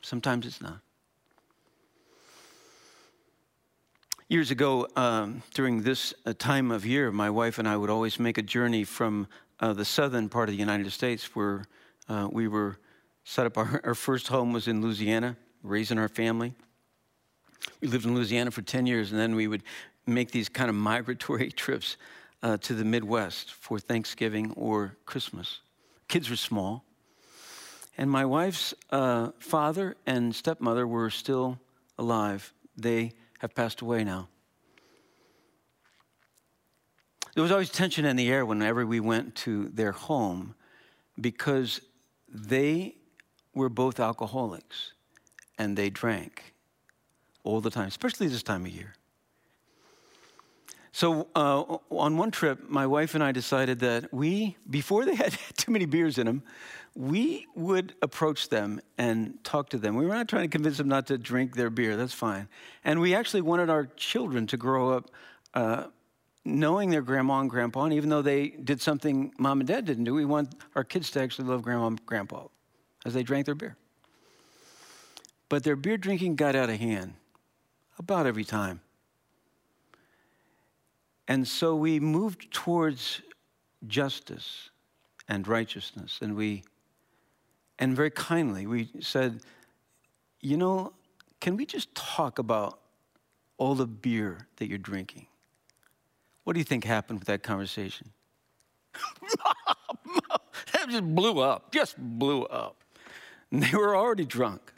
Sometimes 0.00 0.46
it's 0.46 0.62
not. 0.62 0.80
Years 4.30 4.50
ago, 4.50 4.86
um, 4.94 5.42
during 5.54 5.80
this 5.80 6.12
uh, 6.26 6.34
time 6.38 6.70
of 6.70 6.84
year, 6.84 7.10
my 7.10 7.30
wife 7.30 7.58
and 7.58 7.66
I 7.66 7.78
would 7.78 7.88
always 7.88 8.20
make 8.20 8.36
a 8.36 8.42
journey 8.42 8.84
from 8.84 9.26
uh, 9.58 9.72
the 9.72 9.86
southern 9.86 10.28
part 10.28 10.50
of 10.50 10.54
the 10.54 10.58
United 10.58 10.92
States 10.92 11.34
where 11.34 11.64
uh, 12.10 12.28
we 12.30 12.46
were 12.46 12.76
set 13.24 13.46
up. 13.46 13.56
Our, 13.56 13.80
our, 13.82 13.94
first 13.94 14.28
home 14.28 14.52
was 14.52 14.68
in 14.68 14.82
Louisiana, 14.82 15.34
raising 15.62 15.98
our 15.98 16.10
family. 16.10 16.52
We 17.80 17.88
lived 17.88 18.04
in 18.04 18.14
Louisiana 18.14 18.50
for 18.50 18.60
10 18.60 18.84
years, 18.84 19.12
and 19.12 19.18
then 19.18 19.34
we 19.34 19.48
would 19.48 19.62
make 20.06 20.30
these 20.30 20.50
kind 20.50 20.68
of 20.68 20.76
migratory 20.76 21.50
trips 21.64 21.96
uh, 22.42 22.58
to 22.58 22.74
the 22.74 22.84
Midwest 22.84 23.54
for 23.54 23.78
Thanksgiving 23.78 24.52
or 24.56 24.94
Christmas. 25.06 25.60
Kids 26.06 26.28
were 26.28 26.36
small. 26.36 26.84
And 27.96 28.10
my 28.10 28.26
wife's 28.26 28.74
uh, 28.90 29.30
father 29.38 29.96
and 30.04 30.34
stepmother 30.34 30.86
were 30.86 31.08
still 31.08 31.58
alive. 31.96 32.52
They 32.76 33.14
have 33.38 33.54
passed 33.54 33.80
away 33.80 34.04
now. 34.04 34.28
There 37.34 37.42
was 37.42 37.52
always 37.52 37.70
tension 37.70 38.04
in 38.04 38.16
the 38.16 38.30
air 38.30 38.44
whenever 38.44 38.84
we 38.84 39.00
went 39.00 39.36
to 39.36 39.68
their 39.68 39.92
home 39.92 40.54
because 41.20 41.80
they 42.28 42.96
were 43.54 43.68
both 43.68 44.00
alcoholics 44.00 44.92
and 45.56 45.76
they 45.76 45.90
drank 45.90 46.54
all 47.44 47.60
the 47.60 47.70
time, 47.70 47.88
especially 47.88 48.28
this 48.28 48.42
time 48.42 48.66
of 48.66 48.72
year. 48.72 48.94
So, 50.98 51.28
uh, 51.36 51.76
on 51.92 52.16
one 52.16 52.32
trip, 52.32 52.68
my 52.68 52.84
wife 52.84 53.14
and 53.14 53.22
I 53.22 53.30
decided 53.30 53.78
that 53.78 54.12
we, 54.12 54.56
before 54.68 55.04
they 55.04 55.14
had 55.14 55.32
too 55.56 55.70
many 55.70 55.86
beers 55.86 56.18
in 56.18 56.26
them, 56.26 56.42
we 56.96 57.46
would 57.54 57.94
approach 58.02 58.48
them 58.48 58.80
and 58.98 59.38
talk 59.44 59.68
to 59.68 59.78
them. 59.78 59.94
We 59.94 60.06
were 60.06 60.14
not 60.16 60.26
trying 60.26 60.42
to 60.42 60.48
convince 60.48 60.76
them 60.76 60.88
not 60.88 61.06
to 61.06 61.16
drink 61.16 61.54
their 61.54 61.70
beer, 61.70 61.94
that's 61.94 62.12
fine. 62.12 62.48
And 62.82 62.98
we 62.98 63.14
actually 63.14 63.42
wanted 63.42 63.70
our 63.70 63.86
children 63.94 64.48
to 64.48 64.56
grow 64.56 64.90
up 64.90 65.12
uh, 65.54 65.84
knowing 66.44 66.90
their 66.90 67.02
grandma 67.02 67.38
and 67.38 67.48
grandpa, 67.48 67.84
and 67.84 67.94
even 67.94 68.08
though 68.08 68.22
they 68.22 68.48
did 68.48 68.80
something 68.80 69.32
mom 69.38 69.60
and 69.60 69.68
dad 69.68 69.84
didn't 69.84 70.02
do, 70.02 70.14
we 70.14 70.24
want 70.24 70.52
our 70.74 70.82
kids 70.82 71.12
to 71.12 71.20
actually 71.20 71.46
love 71.46 71.62
grandma 71.62 71.86
and 71.86 72.04
grandpa 72.06 72.48
as 73.06 73.14
they 73.14 73.22
drank 73.22 73.46
their 73.46 73.54
beer. 73.54 73.76
But 75.48 75.62
their 75.62 75.76
beer 75.76 75.96
drinking 75.96 76.34
got 76.34 76.56
out 76.56 76.70
of 76.70 76.80
hand 76.80 77.14
about 78.00 78.26
every 78.26 78.42
time. 78.42 78.80
And 81.28 81.46
so 81.46 81.76
we 81.76 82.00
moved 82.00 82.50
towards 82.50 83.22
justice 83.86 84.70
and 85.28 85.46
righteousness, 85.46 86.18
and 86.20 86.34
we 86.34 86.64
and 87.78 87.94
very 87.94 88.10
kindly, 88.10 88.66
we 88.66 88.88
said, 89.00 89.40
You 90.40 90.56
know, 90.56 90.92
can 91.40 91.56
we 91.56 91.64
just 91.64 91.94
talk 91.94 92.38
about 92.38 92.80
all 93.56 93.74
the 93.74 93.86
beer 93.86 94.48
that 94.56 94.68
you're 94.68 94.78
drinking? 94.78 95.26
What 96.44 96.54
do 96.54 96.60
you 96.60 96.64
think 96.64 96.84
happened 96.84 97.20
with 97.20 97.28
that 97.28 97.42
conversation? 97.42 98.10
that 100.72 100.88
just 100.88 101.04
blew 101.14 101.40
up, 101.40 101.72
just 101.72 101.96
blew 101.98 102.44
up. 102.44 102.82
And 103.50 103.62
they 103.62 103.76
were 103.76 103.96
already 103.96 104.24
drunk. 104.24 104.72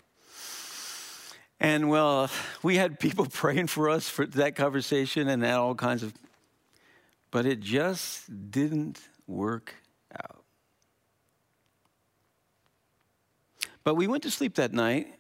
And 1.59 1.89
well, 1.89 2.31
we 2.63 2.77
had 2.77 2.99
people 2.99 3.27
praying 3.33 3.69
for 3.69 3.89
us 3.89 4.09
for 4.09 4.27
that 4.27 4.57
conversation 4.57 5.29
and 5.29 5.45
all 5.45 5.75
kinds 5.75 6.03
of, 6.03 6.13
but 7.31 7.47
it 7.47 7.61
just 7.61 8.51
didn't 8.51 9.01
work 9.27 9.75
out. 10.15 10.43
But 13.85 13.95
we 13.95 14.07
went 14.07 14.23
to 14.25 14.31
sleep 14.31 14.57
that 14.57 14.73
night, 14.73 15.15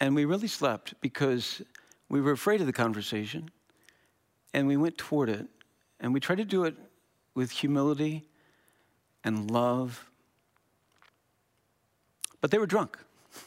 and 0.00 0.14
we 0.14 0.24
really 0.24 0.48
slept 0.48 0.94
because 1.00 1.62
we 2.08 2.20
were 2.20 2.32
afraid 2.32 2.60
of 2.60 2.66
the 2.66 2.72
conversation, 2.72 3.50
and 4.52 4.66
we 4.66 4.76
went 4.76 4.98
toward 4.98 5.28
it, 5.28 5.46
and 6.00 6.12
we 6.12 6.20
tried 6.20 6.38
to 6.38 6.44
do 6.44 6.64
it 6.64 6.74
with 7.34 7.50
humility 7.50 8.24
and 9.24 9.50
love. 9.50 10.10
But 12.40 12.50
they 12.50 12.58
were 12.58 12.66
drunk. 12.66 12.98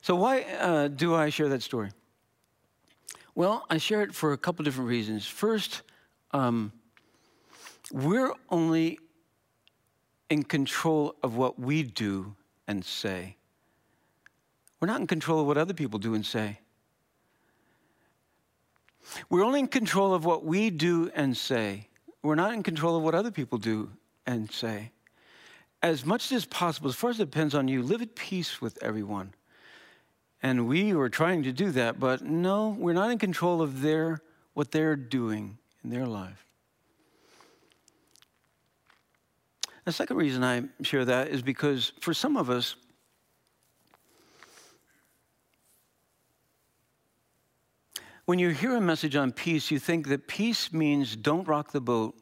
so, 0.00 0.14
why 0.14 0.42
uh, 0.42 0.88
do 0.88 1.14
I 1.14 1.30
share 1.30 1.48
that 1.48 1.62
story? 1.62 1.90
Well, 3.38 3.64
I 3.70 3.78
share 3.78 4.02
it 4.02 4.16
for 4.16 4.32
a 4.32 4.36
couple 4.36 4.64
different 4.64 4.90
reasons. 4.90 5.24
First, 5.24 5.82
um, 6.32 6.72
we're 7.92 8.34
only 8.50 8.98
in 10.28 10.42
control 10.42 11.14
of 11.22 11.36
what 11.36 11.56
we 11.56 11.84
do 11.84 12.34
and 12.66 12.84
say. 12.84 13.36
We're 14.80 14.88
not 14.88 15.00
in 15.00 15.06
control 15.06 15.38
of 15.38 15.46
what 15.46 15.56
other 15.56 15.72
people 15.72 16.00
do 16.00 16.14
and 16.14 16.26
say. 16.26 16.58
We're 19.30 19.44
only 19.44 19.60
in 19.60 19.68
control 19.68 20.14
of 20.14 20.24
what 20.24 20.44
we 20.44 20.70
do 20.70 21.08
and 21.14 21.36
say. 21.36 21.86
We're 22.24 22.34
not 22.34 22.54
in 22.54 22.64
control 22.64 22.96
of 22.96 23.04
what 23.04 23.14
other 23.14 23.30
people 23.30 23.58
do 23.58 23.88
and 24.26 24.50
say. 24.50 24.90
As 25.80 26.04
much 26.04 26.32
as 26.32 26.44
possible, 26.44 26.88
as 26.88 26.96
far 26.96 27.10
as 27.10 27.20
it 27.20 27.30
depends 27.30 27.54
on 27.54 27.68
you, 27.68 27.84
live 27.84 28.02
at 28.02 28.16
peace 28.16 28.60
with 28.60 28.82
everyone. 28.82 29.32
And 30.42 30.68
we 30.68 30.92
are 30.94 31.08
trying 31.08 31.42
to 31.42 31.52
do 31.52 31.70
that, 31.72 31.98
but 31.98 32.22
no, 32.22 32.76
we're 32.78 32.92
not 32.92 33.10
in 33.10 33.18
control 33.18 33.60
of 33.60 33.82
their 33.82 34.22
what 34.54 34.70
they're 34.70 34.96
doing 34.96 35.58
in 35.84 35.90
their 35.90 36.06
life. 36.06 36.44
The 39.84 39.92
second 39.92 40.16
reason 40.16 40.44
I 40.44 40.64
share 40.82 41.04
that 41.04 41.28
is 41.28 41.42
because 41.42 41.92
for 42.00 42.12
some 42.12 42.36
of 42.36 42.50
us, 42.50 42.76
when 48.26 48.38
you 48.38 48.50
hear 48.50 48.76
a 48.76 48.80
message 48.80 49.16
on 49.16 49.32
peace, 49.32 49.70
you 49.70 49.78
think 49.78 50.08
that 50.08 50.28
peace 50.28 50.72
means 50.72 51.16
don't 51.16 51.48
rock 51.48 51.72
the 51.72 51.80
boat. 51.80 52.14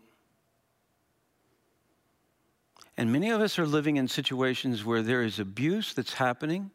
And 2.97 3.11
many 3.11 3.31
of 3.31 3.41
us 3.41 3.59
are 3.59 3.67
living 3.67 3.97
in 3.97 4.07
situations 4.07 4.85
where 4.85 5.03
there 5.03 5.23
is 5.23 5.41
abuse 5.41 5.93
that's 5.93 6.15
happening, 6.15 6.71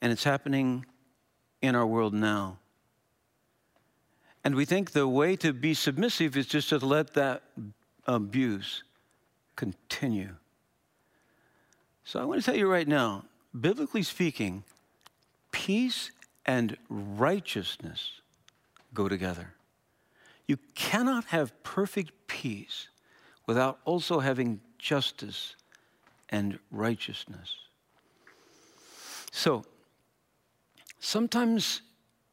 and 0.00 0.12
it's 0.12 0.24
happening 0.24 0.86
in 1.62 1.74
our 1.74 1.86
world 1.86 2.14
now. 2.14 2.58
And 4.44 4.54
we 4.54 4.66
think 4.66 4.90
the 4.90 5.08
way 5.08 5.36
to 5.36 5.52
be 5.52 5.72
submissive 5.72 6.36
is 6.36 6.46
just 6.46 6.68
to 6.68 6.78
let 6.78 7.14
that 7.14 7.42
abuse 8.06 8.82
continue. 9.56 10.36
So 12.04 12.20
I 12.20 12.24
want 12.24 12.40
to 12.40 12.44
tell 12.44 12.56
you 12.56 12.70
right 12.70 12.86
now, 12.86 13.24
biblically 13.58 14.02
speaking, 14.02 14.64
peace 15.50 16.10
and 16.44 16.76
righteousness 16.90 18.20
go 18.92 19.08
together. 19.08 19.54
You 20.46 20.58
cannot 20.74 21.24
have 21.26 21.62
perfect 21.62 22.12
peace 22.26 22.88
without 23.46 23.78
also 23.86 24.20
having 24.20 24.60
justice 24.78 25.56
and 26.28 26.58
righteousness. 26.70 27.54
So, 29.32 29.64
sometimes 31.04 31.82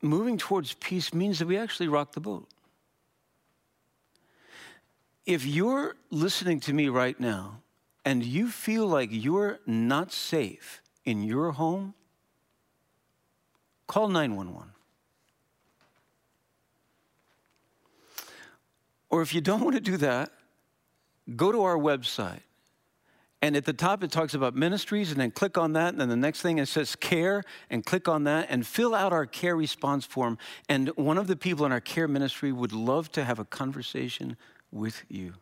moving 0.02 0.38
towards 0.38 0.74
peace 0.76 1.14
means 1.14 1.40
that 1.40 1.48
we 1.48 1.58
actually 1.58 1.90
rock 1.90 2.14
the 2.14 2.22
boat. 2.22 2.48
If 5.26 5.46
you're 5.46 5.96
listening 6.10 6.60
to 6.62 6.74
me 6.74 6.88
right 6.88 7.20
now 7.20 7.62
and 8.06 8.24
you 8.24 8.50
feel 8.50 8.88
like 8.88 9.10
you're 9.12 9.60
not 9.66 10.12
safe 10.12 10.82
in 11.06 11.22
your 11.22 11.52
home, 11.52 11.94
call 13.88 14.08
911. 14.08 14.70
Or 19.10 19.22
if 19.22 19.36
you 19.36 19.42
don't 19.42 19.62
want 19.62 19.76
to 19.76 19.82
do 19.82 19.98
that, 19.98 20.32
go 21.36 21.52
to 21.52 21.62
our 21.64 21.78
website. 21.78 22.42
And 23.42 23.56
at 23.56 23.66
the 23.66 23.74
top, 23.74 24.04
it 24.04 24.12
talks 24.12 24.36
about 24.36 24.56
ministries, 24.56 25.12
and 25.12 25.20
then 25.20 25.32
click 25.32 25.58
on 25.58 25.74
that. 25.74 25.90
And 25.90 26.00
then 26.00 26.10
the 26.10 26.16
next 26.16 26.42
thing, 26.42 26.60
it 26.60 26.68
says 26.68 26.96
care, 26.96 27.44
and 27.72 27.84
click 27.84 28.08
on 28.08 28.26
that 28.26 28.48
and 28.50 28.66
fill 28.66 28.94
out 28.94 29.12
our 29.12 29.26
care 29.26 29.56
response 29.56 30.06
form. 30.06 30.38
And 30.70 30.90
one 30.90 31.18
of 31.18 31.26
the 31.26 31.36
people 31.36 31.66
in 31.66 31.72
our 31.72 31.82
care 31.82 32.08
ministry 32.08 32.52
would 32.52 32.72
love 32.72 33.12
to 33.14 33.24
have 33.24 33.40
a 33.40 33.46
conversation 33.46 34.38
with 34.72 35.04
you. 35.10 35.34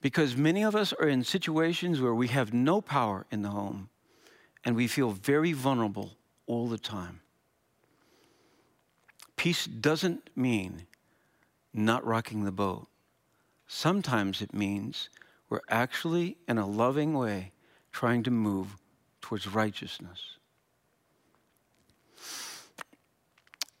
Because 0.00 0.34
many 0.34 0.62
of 0.62 0.74
us 0.74 0.94
are 0.94 1.08
in 1.08 1.24
situations 1.24 2.00
where 2.00 2.14
we 2.14 2.28
have 2.28 2.54
no 2.54 2.80
power 2.80 3.26
in 3.30 3.42
the 3.42 3.50
home 3.50 3.90
and 4.64 4.74
we 4.74 4.86
feel 4.86 5.10
very 5.10 5.52
vulnerable 5.52 6.16
all 6.46 6.68
the 6.68 6.78
time. 6.78 7.20
Peace 9.36 9.66
doesn't 9.66 10.30
mean 10.34 10.86
not 11.72 12.04
rocking 12.04 12.44
the 12.44 12.52
boat. 12.52 12.88
Sometimes 13.66 14.42
it 14.42 14.52
means 14.52 15.10
we're 15.50 15.60
actually, 15.68 16.36
in 16.48 16.58
a 16.58 16.66
loving 16.66 17.12
way, 17.12 17.52
trying 17.92 18.22
to 18.22 18.30
move 18.30 18.76
towards 19.20 19.46
righteousness. 19.48 20.38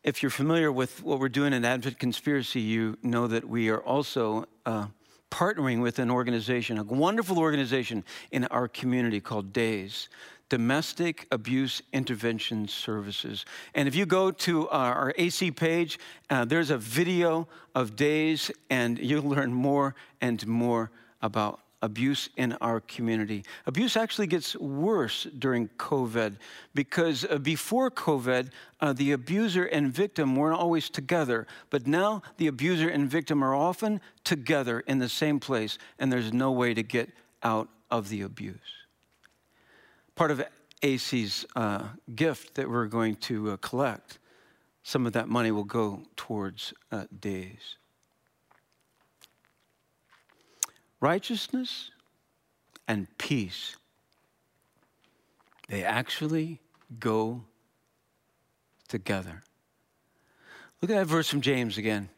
If 0.02 0.22
you're 0.22 0.30
familiar 0.30 0.72
with 0.72 1.02
what 1.02 1.20
we're 1.20 1.28
doing 1.28 1.52
in 1.52 1.64
Advent 1.64 1.98
Conspiracy, 1.98 2.60
you 2.60 2.98
know 3.02 3.26
that 3.28 3.48
we 3.48 3.68
are 3.68 3.80
also 3.80 4.46
uh, 4.66 4.86
partnering 5.30 5.80
with 5.80 5.98
an 5.98 6.10
organization, 6.10 6.78
a 6.78 6.82
wonderful 6.82 7.38
organization 7.38 8.04
in 8.32 8.46
our 8.46 8.66
community 8.66 9.20
called 9.20 9.52
DAIS. 9.52 10.08
Domestic 10.48 11.28
Abuse 11.30 11.80
Intervention 11.92 12.66
Services. 12.66 13.46
And 13.72 13.86
if 13.86 13.94
you 13.94 14.04
go 14.04 14.32
to 14.32 14.68
our, 14.70 14.94
our 14.94 15.14
AC 15.16 15.52
page, 15.52 15.96
uh, 16.28 16.44
there's 16.44 16.70
a 16.70 16.76
video 16.76 17.46
of 17.72 17.94
DAIS, 17.94 18.50
and 18.68 18.98
you'll 18.98 19.22
learn 19.22 19.52
more 19.52 19.94
and 20.20 20.44
more 20.48 20.90
about 21.22 21.60
abuse 21.82 22.28
in 22.36 22.52
our 22.60 22.80
community. 22.80 23.42
Abuse 23.66 23.96
actually 23.96 24.26
gets 24.26 24.54
worse 24.56 25.26
during 25.38 25.68
COVID 25.78 26.36
because 26.74 27.24
uh, 27.24 27.38
before 27.38 27.90
COVID, 27.90 28.50
uh, 28.80 28.92
the 28.92 29.12
abuser 29.12 29.64
and 29.64 29.90
victim 29.90 30.36
weren't 30.36 30.60
always 30.60 30.90
together, 30.90 31.46
but 31.70 31.86
now 31.86 32.22
the 32.36 32.48
abuser 32.48 32.88
and 32.88 33.10
victim 33.10 33.42
are 33.42 33.54
often 33.54 34.00
together 34.24 34.80
in 34.80 34.98
the 34.98 35.08
same 35.08 35.40
place, 35.40 35.78
and 35.98 36.12
there's 36.12 36.34
no 36.34 36.52
way 36.52 36.74
to 36.74 36.82
get 36.82 37.08
out 37.42 37.68
of 37.90 38.10
the 38.10 38.20
abuse 38.22 38.58
part 40.20 40.30
of 40.30 40.44
AC's 40.82 41.46
uh, 41.56 41.82
gift 42.14 42.54
that 42.56 42.68
we're 42.68 42.84
going 42.84 43.14
to 43.14 43.52
uh, 43.52 43.56
collect. 43.56 44.18
Some 44.82 45.06
of 45.06 45.14
that 45.14 45.30
money 45.30 45.50
will 45.50 45.64
go 45.64 46.02
towards 46.14 46.74
uh, 46.92 47.04
DAIS. 47.20 47.76
Righteousness 51.00 51.90
and 52.86 53.06
peace, 53.18 53.76
they 55.68 55.84
actually 55.84 56.60
go 56.98 57.42
together. 58.88 59.42
Look 60.80 60.90
at 60.90 60.96
that 60.96 61.06
verse 61.06 61.28
from 61.28 61.40
James 61.40 61.78
again. 61.78 62.08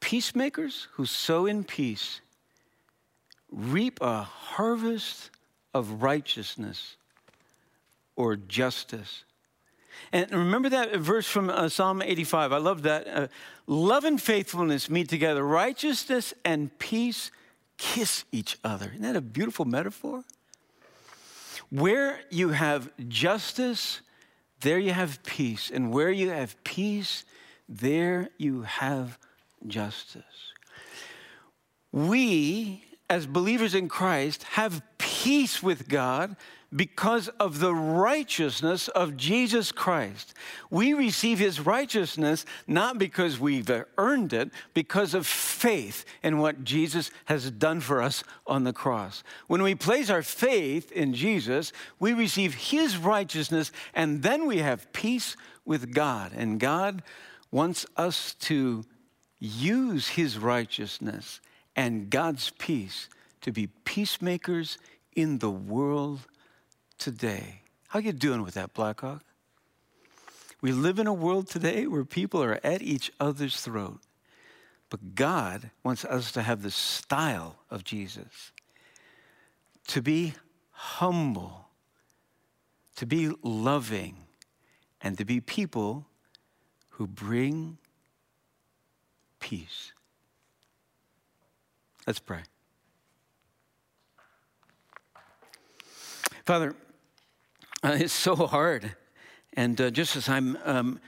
Peacemakers 0.00 0.88
who 0.92 1.06
sow 1.06 1.46
in 1.46 1.64
peace 1.64 2.20
reap 3.50 3.98
a 4.00 4.22
harvest 4.22 5.30
of 5.72 6.02
righteousness 6.02 6.96
or 8.16 8.36
justice. 8.36 9.24
And 10.12 10.30
remember 10.30 10.68
that 10.70 10.96
verse 10.96 11.26
from 11.26 11.48
uh, 11.48 11.68
Psalm 11.68 12.02
85. 12.02 12.52
I 12.52 12.58
love 12.58 12.82
that. 12.82 13.06
Uh, 13.08 13.28
Love 13.66 14.04
and 14.04 14.20
faithfulness 14.20 14.90
meet 14.90 15.08
together, 15.08 15.42
righteousness 15.42 16.34
and 16.44 16.76
peace 16.78 17.30
kiss 17.84 18.24
each 18.32 18.56
other. 18.64 18.86
Isn't 18.86 19.02
that 19.02 19.14
a 19.14 19.20
beautiful 19.20 19.66
metaphor? 19.66 20.24
Where 21.70 22.20
you 22.30 22.48
have 22.48 22.90
justice, 23.08 24.00
there 24.60 24.78
you 24.78 24.92
have 24.92 25.22
peace. 25.22 25.70
And 25.70 25.92
where 25.92 26.10
you 26.10 26.30
have 26.30 26.56
peace, 26.64 27.24
there 27.68 28.30
you 28.38 28.62
have 28.62 29.18
justice. 29.66 30.24
We, 31.92 32.84
as 33.10 33.26
believers 33.26 33.74
in 33.74 33.88
Christ, 33.88 34.44
have 34.44 34.82
peace 34.96 35.62
with 35.62 35.86
God 35.86 36.36
because 36.74 37.28
of 37.40 37.60
the 37.60 37.74
righteousness 37.74 38.88
of 38.88 39.16
Jesus 39.16 39.70
Christ. 39.70 40.34
We 40.70 40.92
receive 40.92 41.38
his 41.38 41.60
righteousness 41.60 42.44
not 42.66 42.98
because 42.98 43.38
we've 43.38 43.70
earned 43.96 44.32
it, 44.32 44.50
because 44.72 45.14
of 45.14 45.26
faith 45.26 46.04
in 46.22 46.38
what 46.38 46.64
Jesus 46.64 47.10
has 47.26 47.50
done 47.50 47.80
for 47.80 48.02
us 48.02 48.24
on 48.46 48.64
the 48.64 48.72
cross. 48.72 49.22
When 49.46 49.62
we 49.62 49.74
place 49.74 50.10
our 50.10 50.22
faith 50.22 50.90
in 50.90 51.14
Jesus, 51.14 51.72
we 52.00 52.12
receive 52.12 52.54
his 52.54 52.96
righteousness 52.96 53.70
and 53.94 54.22
then 54.22 54.46
we 54.46 54.58
have 54.58 54.92
peace 54.92 55.36
with 55.64 55.94
God. 55.94 56.32
And 56.34 56.58
God 56.58 57.02
wants 57.52 57.86
us 57.96 58.34
to 58.34 58.84
use 59.38 60.08
his 60.08 60.38
righteousness 60.38 61.40
and 61.76 62.10
God's 62.10 62.50
peace 62.50 63.08
to 63.42 63.52
be 63.52 63.68
peacemakers 63.84 64.78
in 65.14 65.38
the 65.38 65.50
world 65.50 66.26
today. 66.98 67.60
How 67.88 67.98
you 67.98 68.12
doing 68.12 68.42
with 68.42 68.54
that, 68.54 68.74
Blackhawk? 68.74 69.22
We 70.60 70.72
live 70.72 70.98
in 70.98 71.06
a 71.06 71.12
world 71.12 71.48
today 71.48 71.86
where 71.86 72.04
people 72.04 72.42
are 72.42 72.58
at 72.64 72.80
each 72.80 73.12
other's 73.20 73.60
throat. 73.60 74.00
But 74.88 75.14
God 75.14 75.70
wants 75.82 76.04
us 76.04 76.32
to 76.32 76.42
have 76.42 76.62
the 76.62 76.70
style 76.70 77.56
of 77.70 77.84
Jesus, 77.84 78.52
to 79.88 80.00
be 80.00 80.34
humble, 80.70 81.68
to 82.96 83.06
be 83.06 83.30
loving, 83.42 84.16
and 85.00 85.18
to 85.18 85.24
be 85.24 85.40
people 85.40 86.06
who 86.90 87.06
bring 87.06 87.76
peace. 89.40 89.92
Let's 92.06 92.20
pray. 92.20 92.42
Father, 96.44 96.74
uh, 97.84 97.96
it's 98.00 98.12
so 98.12 98.34
hard. 98.34 98.96
And 99.52 99.80
uh, 99.80 99.90
just 99.90 100.16
as 100.16 100.28
I'm 100.28 100.58
um, 100.64 101.00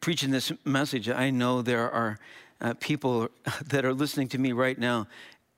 preaching 0.00 0.30
this 0.30 0.50
message, 0.64 1.08
I 1.08 1.30
know 1.30 1.62
there 1.62 1.90
are 1.90 2.18
uh, 2.60 2.74
people 2.80 3.28
that 3.66 3.84
are 3.84 3.94
listening 3.94 4.28
to 4.28 4.38
me 4.38 4.52
right 4.52 4.78
now 4.78 5.06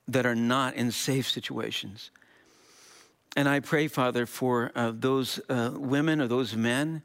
that 0.09 0.27
are 0.27 0.35
not 0.35 0.75
in 0.75 0.91
safe 0.91 1.31
situations. 1.31 2.11
And 3.37 3.49
I 3.49 3.61
pray, 3.61 3.89
Father, 3.89 4.27
for 4.27 4.71
uh, 4.75 4.93
those 4.95 5.41
uh, 5.49 5.71
women 5.75 6.21
or 6.21 6.29
those 6.29 6.55
men. 6.55 7.03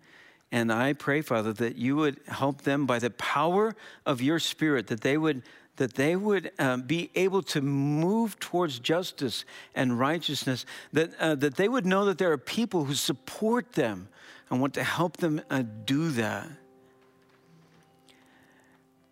And 0.52 0.72
I 0.72 0.94
pray, 0.94 1.22
Father, 1.22 1.54
that 1.54 1.76
you 1.76 1.96
would 1.96 2.20
help 2.28 2.64
them 2.64 2.86
by 2.86 3.00
the 3.00 3.12
power 3.12 3.76
of 4.06 4.22
your 4.22 4.40
Spirit, 4.40 4.88
that 4.88 5.02
they 5.02 5.18
would 5.18 5.44
that 5.80 5.94
they 5.94 6.14
would 6.14 6.52
uh, 6.60 6.76
be 6.76 7.10
able 7.16 7.42
to 7.42 7.62
move 7.62 8.38
towards 8.40 8.80
justice 8.80 9.46
and 9.74 9.98
righteousness, 9.98 10.66
that, 10.92 11.18
uh, 11.20 11.36
that 11.36 11.56
they 11.56 11.70
would 11.70 11.86
know 11.86 12.04
that 12.04 12.18
there 12.18 12.34
are 12.34 12.38
people 12.38 12.84
who 12.84 12.94
support 12.94 13.72
them 13.74 14.10
and 14.50 14.60
want 14.60 14.74
to 14.74 14.84
help 14.84 15.18
them 15.18 15.42
uh, 15.50 15.64
do 15.86 16.12
that. 16.12 16.50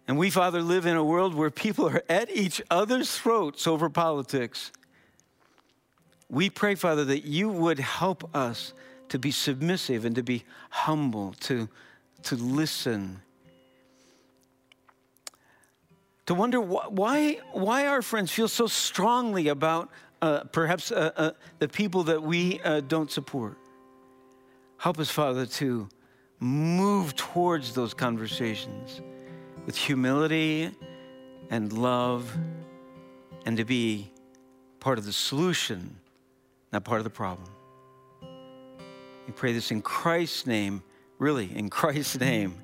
And 0.10 0.18
we, 0.18 0.30
Father, 0.30 0.62
live 0.62 0.86
in 0.86 0.98
a 0.98 1.04
world 1.04 1.34
where 1.34 1.50
people 1.50 1.88
are 1.88 2.04
at 2.10 2.30
each 2.36 2.62
other's 2.70 3.18
throats 3.18 3.66
over 3.66 3.90
politics. 3.90 4.74
We 6.30 6.50
pray, 6.50 6.76
Father, 6.76 7.06
that 7.06 7.24
you 7.24 7.48
would 7.48 7.80
help 7.80 8.36
us 8.36 8.74
to 9.08 9.18
be 9.18 9.32
submissive 9.32 10.04
and 10.04 10.16
to 10.18 10.24
be 10.24 10.44
humble, 10.70 11.34
to, 11.40 11.70
to 12.24 12.36
listen 12.36 13.22
to 16.28 16.34
wonder 16.34 16.60
why, 16.60 17.40
why 17.54 17.88
our 17.88 18.02
friends 18.02 18.32
feel 18.32 18.50
so 18.50 18.68
strongly 18.68 19.48
about 19.48 19.90
uh, 20.22 20.44
perhaps 20.46 20.92
uh, 20.92 21.12
uh, 21.16 21.32
the 21.60 21.70
people 21.70 22.04
that 22.04 22.22
we 22.22 22.60
uh, 22.62 22.82
don't 22.82 23.10
support. 23.10 23.58
Help 24.78 25.00
us, 25.00 25.10
Father, 25.10 25.46
to 25.46 25.88
move 26.40 27.16
towards 27.16 27.74
those 27.74 27.94
conversations 27.94 29.02
with 29.66 29.78
humility 29.78 30.70
and 31.50 31.72
love 31.72 32.38
and 33.46 33.56
to 33.56 33.64
be 33.64 34.12
part 34.82 34.98
of 34.98 35.06
the 35.06 35.14
solution, 35.14 35.96
not 36.74 36.84
part 36.84 37.00
of 37.00 37.06
the 37.06 37.10
problem. 37.10 37.50
We 39.26 39.34
pray 39.34 39.54
this 39.54 39.72
in 39.72 39.82
Christ's 39.82 40.46
name, 40.46 40.84
really, 41.20 41.50
in 41.56 41.70
Christ's 41.70 42.20
name, 42.20 42.58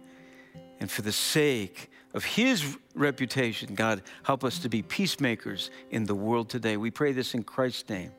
and 0.82 0.92
for 0.92 1.02
the 1.02 1.14
sake 1.14 1.90
of 2.14 2.24
his 2.24 2.78
reputation, 2.96 3.76
God, 3.76 4.04
help 4.24 4.44
us 4.44 4.60
to 4.60 4.70
be 4.70 4.82
peacemakers 4.82 5.72
in 5.90 6.06
the 6.06 6.16
world 6.16 6.50
today. 6.50 6.78
We 6.78 6.92
pray 6.92 7.12
this 7.12 7.34
in 7.34 7.44
Christ's 7.44 7.90
name. 7.90 8.12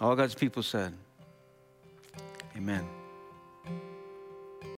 All 0.00 0.14
God's 0.14 0.34
people 0.34 0.62
said, 0.62 0.94
Amen. 2.56 2.86